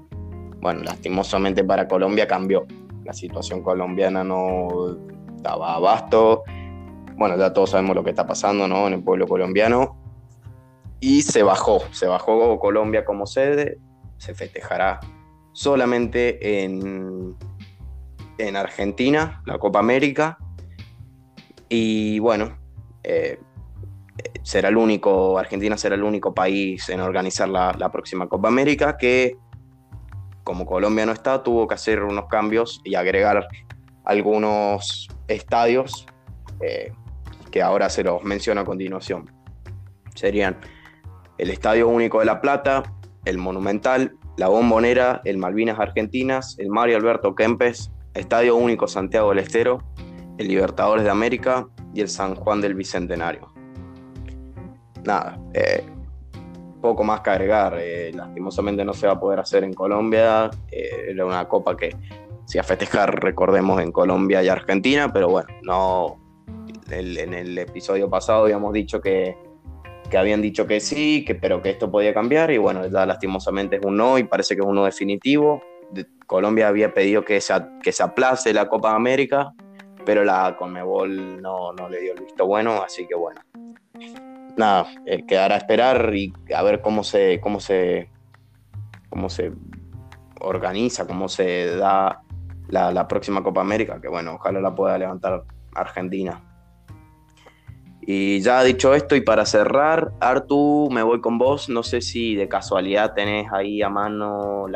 [0.60, 2.66] bueno, lastimosamente para Colombia cambió.
[3.04, 4.96] La situación colombiana no
[5.42, 6.44] daba abasto.
[7.16, 8.86] Bueno, ya todos sabemos lo que está pasando ¿no?
[8.86, 9.96] en el pueblo colombiano.
[11.00, 13.78] Y se bajó, se bajó Colombia como sede,
[14.18, 15.00] se festejará
[15.52, 17.36] solamente en,
[18.38, 20.38] en Argentina, la Copa América.
[21.68, 22.58] Y bueno,
[23.02, 23.38] eh,
[24.42, 28.96] será el único, Argentina será el único país en organizar la, la, próxima Copa América
[28.96, 29.36] que,
[30.44, 33.48] como Colombia no está, tuvo que hacer unos cambios y agregar
[34.04, 36.06] algunos estadios
[36.60, 36.92] eh,
[37.50, 39.30] que ahora se los menciono a continuación.
[40.14, 40.58] Serían
[41.38, 42.82] el Estadio Único de La Plata,
[43.26, 49.40] el Monumental, la Bombonera, el Malvinas Argentinas, el Mario Alberto Kempes, Estadio Único Santiago del
[49.40, 49.82] Estero,
[50.38, 53.52] el Libertadores de América y el San Juan del Bicentenario.
[55.04, 55.84] Nada, eh,
[56.80, 57.76] poco más que agregar.
[57.80, 60.50] Eh, lastimosamente no se va a poder hacer en Colombia.
[60.70, 61.96] Eh, era una copa que
[62.52, 66.22] iba a festejar, recordemos, en Colombia y Argentina, pero bueno, no.
[66.88, 69.36] En el episodio pasado habíamos dicho que,
[70.08, 73.76] que habían dicho que sí, que, pero que esto podía cambiar y bueno, ya lastimosamente
[73.76, 75.62] es un no y parece que es un no definitivo.
[75.90, 79.52] De, Colombia había pedido que se, que se aplace la Copa América,
[80.04, 83.40] pero la Conmebol no, no le dio el visto bueno, así que bueno.
[84.56, 88.10] Nada, eh, quedará a esperar y a ver cómo se, cómo se,
[89.08, 89.52] cómo se
[90.40, 92.22] organiza, cómo se da
[92.68, 95.44] la próxima Copa América, que bueno, ojalá la pueda levantar
[95.74, 96.42] Argentina.
[98.08, 101.68] Y ya dicho esto, y para cerrar, Artu, me voy con vos.
[101.68, 104.66] No sé si de casualidad tenés ahí a mano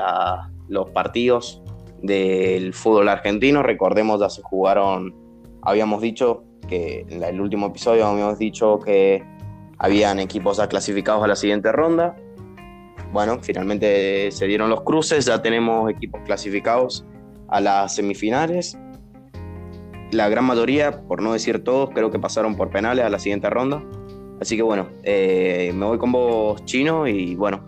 [0.68, 1.62] los partidos
[2.02, 3.62] del fútbol argentino.
[3.62, 5.14] Recordemos, ya se jugaron,
[5.62, 9.22] habíamos dicho que en el último episodio habíamos dicho que
[9.78, 12.16] habían equipos ya clasificados a la siguiente ronda.
[13.12, 17.06] Bueno, finalmente se dieron los cruces, ya tenemos equipos clasificados
[17.48, 18.76] a las semifinales
[20.12, 23.48] la gran mayoría, por no decir todos, creo que pasaron por penales a la siguiente
[23.50, 23.82] ronda.
[24.40, 27.64] Así que bueno, eh, me voy con vos, Chino, y bueno,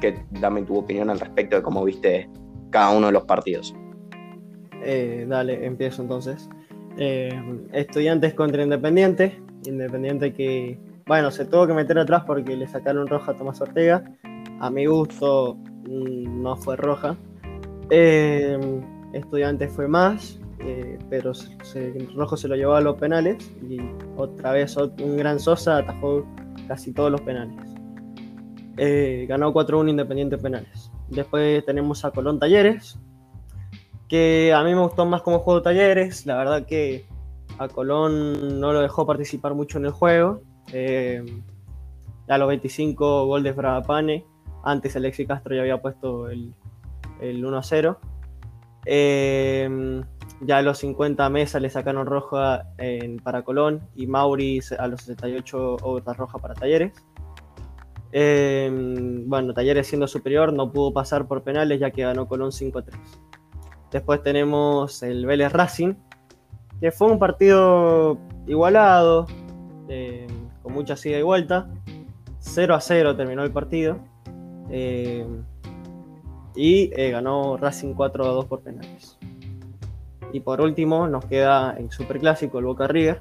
[0.00, 2.28] que, dame tu opinión al respecto de cómo viste
[2.70, 3.74] cada uno de los partidos.
[4.84, 6.48] Eh, dale, empiezo entonces.
[6.98, 7.32] Eh,
[7.72, 9.40] estudiantes contra Independiente.
[9.64, 14.04] Independiente que, bueno, se tuvo que meter atrás porque le sacaron roja a Tomás Ortega.
[14.60, 15.56] A mi gusto
[15.88, 17.16] mm, no fue roja.
[19.14, 21.32] Estudiantes fue más, eh, pero
[22.14, 23.78] Rojo se lo llevó a los penales y
[24.16, 26.26] otra vez un gran Sosa atajó
[26.66, 27.56] casi todos los penales.
[28.76, 30.90] Eh, ganó 4-1 Independiente Penales.
[31.08, 32.98] Después tenemos a Colón Talleres,
[34.08, 36.26] que a mí me gustó más como juego Talleres.
[36.26, 37.06] La verdad que
[37.58, 40.42] a Colón no lo dejó participar mucho en el juego.
[40.72, 41.24] Eh,
[42.28, 44.24] a los 25 gol de Fragapane.
[44.62, 46.54] Antes Alexi Castro ya había puesto el,
[47.20, 47.96] el 1-0.
[48.86, 50.02] Eh,
[50.40, 55.02] ya a los 50 mesas le sacaron roja en, para Colón y Mauri a los
[55.02, 56.92] 68 otra roja para Talleres.
[58.12, 58.70] Eh,
[59.26, 62.84] bueno, Talleres siendo superior no pudo pasar por penales ya que ganó Colón 5-3.
[63.90, 65.94] Después tenemos el Vélez Racing,
[66.80, 69.26] que fue un partido igualado,
[69.88, 70.26] eh,
[70.62, 71.68] con mucha ida y vuelta.
[72.40, 73.98] 0 a 0 terminó el partido.
[74.70, 75.26] Eh,
[76.54, 79.07] y ganó Racing 4 a 2 por penales.
[80.32, 83.20] Y por último nos queda el superclásico, el Boca River,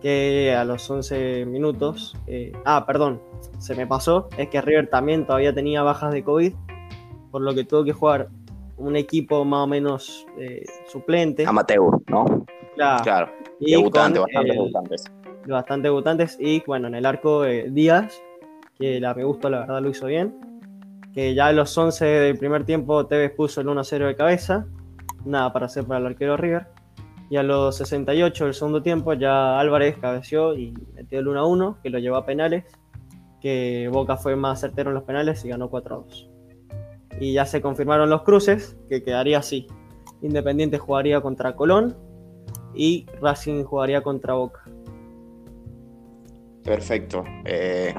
[0.00, 3.22] que a los 11 minutos, eh, ah, perdón,
[3.58, 6.52] se me pasó, es que River también todavía tenía bajas de COVID,
[7.30, 8.28] por lo que tuvo que jugar
[8.76, 11.46] un equipo más o menos eh, suplente.
[11.46, 12.44] Amateur, ¿no?
[12.74, 13.02] Claro.
[13.02, 13.32] claro.
[13.60, 15.04] Y Debutante, bastante el, debutantes.
[15.46, 16.36] Bastante debutantes.
[16.40, 18.20] Y bueno, en el arco eh, Díaz,
[18.78, 20.34] que la me gustó, la verdad lo hizo bien.
[21.12, 24.66] Que ya a los 11 del primer tiempo Tevez puso el 1-0 de cabeza
[25.24, 26.66] nada para hacer para el arquero River.
[27.30, 31.78] Y a los 68 del segundo tiempo ya Álvarez cabeció y metió el 1 1,
[31.82, 32.64] que lo llevó a penales.
[33.40, 36.30] que Boca fue más certero en los penales y ganó 4 a 2.
[37.20, 39.66] Y ya se confirmaron los cruces, que quedaría así.
[40.22, 41.96] Independiente jugaría contra Colón
[42.74, 44.64] y Racing jugaría contra Boca.
[46.64, 47.24] Perfecto.
[47.44, 47.94] Eh,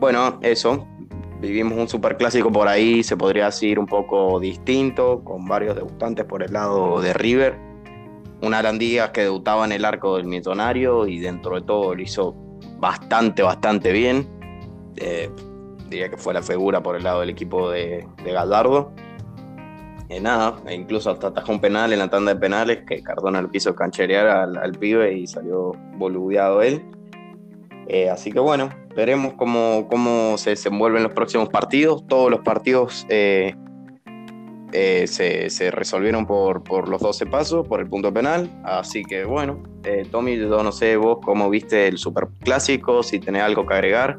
[0.00, 0.88] bueno, eso.
[1.42, 6.44] Vivimos un superclásico por ahí, se podría decir un poco distinto, con varios debutantes por
[6.44, 7.58] el lado de River.
[8.42, 12.36] Una Arandías que debutaba en el arco del millonario y dentro de todo lo hizo
[12.78, 14.28] bastante, bastante bien.
[14.94, 15.28] Eh,
[15.90, 18.92] diría que fue la figura por el lado del equipo de, de Gallardo.
[20.08, 23.42] Eh, nada, e incluso hasta atajó un penal en la tanda de penales que Cardona
[23.42, 26.84] lo quiso cancherear al, pibe y salió boludeado él.
[27.92, 32.06] Eh, así que bueno, veremos cómo, cómo se desenvuelven los próximos partidos.
[32.06, 33.54] Todos los partidos se,
[35.50, 38.50] se, resolvieron por, por, los 12 pasos, por el punto penal.
[38.64, 39.62] Así que bueno,
[40.10, 44.18] Tommy, yo no sé vos cómo viste el Superclásico, si tenés algo que agregar.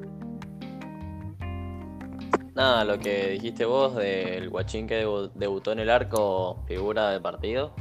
[2.53, 5.03] Nada, lo que dijiste vos del guachín que
[5.33, 7.73] debutó en el arco, figura del partido.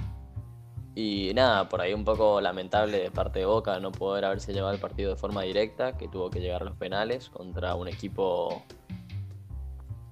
[0.94, 4.74] Y nada, por ahí un poco lamentable de parte de Boca no poder haberse llevado
[4.74, 8.62] el partido de forma directa, que tuvo que llegar a los penales contra un equipo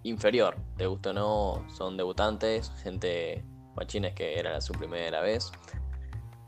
[0.02, 0.56] inferior.
[0.76, 5.52] Te gustó o no, son debutantes, gente guachines que era su primera vez.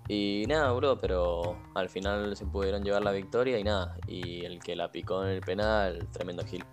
[0.09, 3.97] Y nada, bro, pero al final se pudieron llevar la victoria y nada.
[4.07, 6.65] Y el que la picó en el penal, tremendo Gil.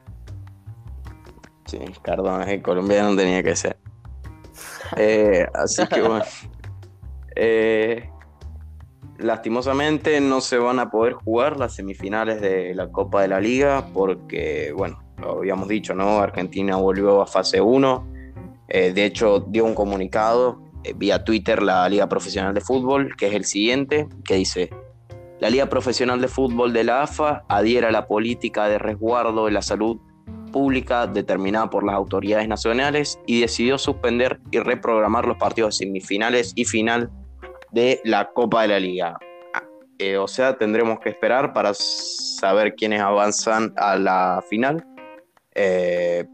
[1.65, 3.77] Sí, Cardona, el colombiano tenía que ser.
[4.97, 6.25] Eh, así que bueno.
[7.41, 8.09] Eh,
[9.17, 13.87] lastimosamente no se van a poder jugar las semifinales de la Copa de la Liga
[13.93, 16.19] porque, bueno, lo habíamos dicho, ¿no?
[16.19, 18.07] Argentina volvió a fase 1.
[18.67, 20.61] Eh, de hecho, dio un comunicado
[20.95, 24.69] vía Twitter la Liga Profesional de Fútbol, que es el siguiente, que dice,
[25.39, 29.51] la Liga Profesional de Fútbol de la AFA adhiere a la política de resguardo de
[29.51, 29.97] la salud
[30.51, 36.65] pública determinada por las autoridades nacionales y decidió suspender y reprogramar los partidos semifinales y
[36.65, 37.09] final
[37.71, 39.17] de la Copa de la Liga.
[39.53, 39.63] Ah,
[39.97, 44.85] eh, o sea, tendremos que esperar para saber quiénes avanzan a la final.
[45.55, 46.25] Eh,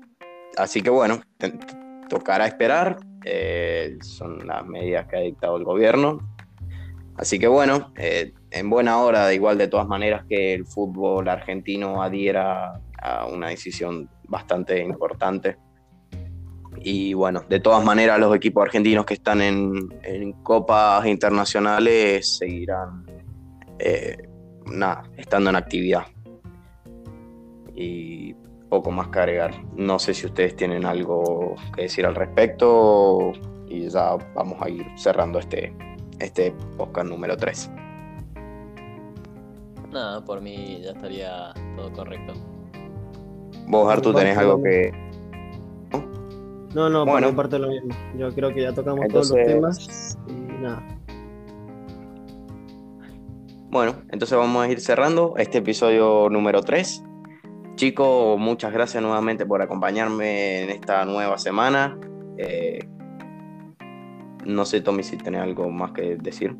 [0.57, 1.21] así que bueno,
[2.09, 2.97] tocará esperar.
[3.23, 6.19] Eh, son las medidas que ha dictado el gobierno.
[7.17, 12.81] Así que bueno, en buena hora, igual de todas maneras que el fútbol argentino adhiera
[13.31, 15.57] una decisión bastante importante.
[16.87, 23.03] Y bueno, de todas maneras los equipos argentinos que están en, copas internacionales seguirán
[23.79, 24.29] eh,
[25.17, 26.03] estando en actividad.
[27.73, 28.35] Y
[28.69, 29.51] poco más que agregar.
[29.75, 33.31] No sé si ustedes tienen algo que decir al respecto
[33.67, 35.73] y ya vamos a ir cerrando este,
[36.19, 37.71] este podcast número 3.
[39.91, 42.33] Nada, por mí ya estaría todo correcto.
[43.69, 44.93] Vos, Artu, tenés algo que.
[46.75, 47.27] No, no, bueno.
[47.27, 47.95] por parte lo mismo.
[48.17, 50.85] Yo creo que ya tocamos todos los temas y nada.
[53.69, 57.01] Bueno, entonces vamos a ir cerrando este episodio número 3.
[57.75, 61.97] Chicos, muchas gracias nuevamente por acompañarme en esta nueva semana.
[62.37, 62.79] Eh,
[64.43, 66.57] no sé, Tommy, si tenés algo más que decir.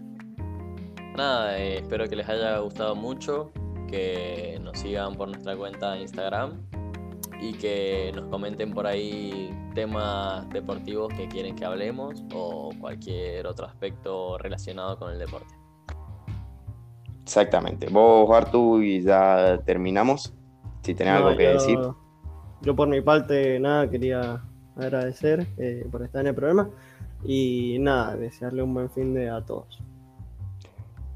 [1.18, 3.52] Nada, eh, espero que les haya gustado mucho,
[3.90, 6.62] que nos sigan por nuestra cuenta de Instagram
[7.42, 13.66] y que nos comenten por ahí temas deportivos que quieren que hablemos o cualquier otro
[13.66, 15.54] aspecto relacionado con el deporte.
[17.24, 17.88] Exactamente.
[17.90, 20.34] Vos, Artu, y ya terminamos.
[20.82, 21.80] Si tenés algo que decir.
[22.62, 24.44] Yo por mi parte, nada, quería
[24.76, 26.70] agradecer eh, por estar en el programa
[27.24, 29.82] y nada, desearle un buen fin de a todos.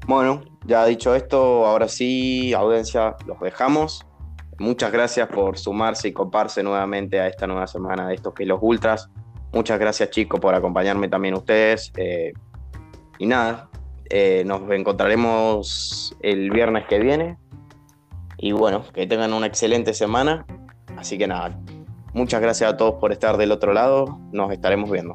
[0.06, 4.04] Bueno, ya dicho esto, ahora sí, audiencia, los dejamos.
[4.60, 8.58] Muchas gracias por sumarse y coparse nuevamente a esta nueva semana de estos que los
[8.60, 9.08] ultras.
[9.54, 11.90] Muchas gracias chicos por acompañarme también ustedes.
[11.96, 12.34] Eh,
[13.18, 13.70] y nada,
[14.10, 17.38] eh, nos encontraremos el viernes que viene.
[18.36, 20.44] Y bueno, que tengan una excelente semana.
[20.94, 21.58] Así que nada,
[22.12, 24.20] muchas gracias a todos por estar del otro lado.
[24.30, 25.14] Nos estaremos viendo.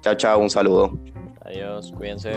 [0.00, 0.98] Chao, chao, un saludo.
[1.44, 2.32] Adiós, cuídense.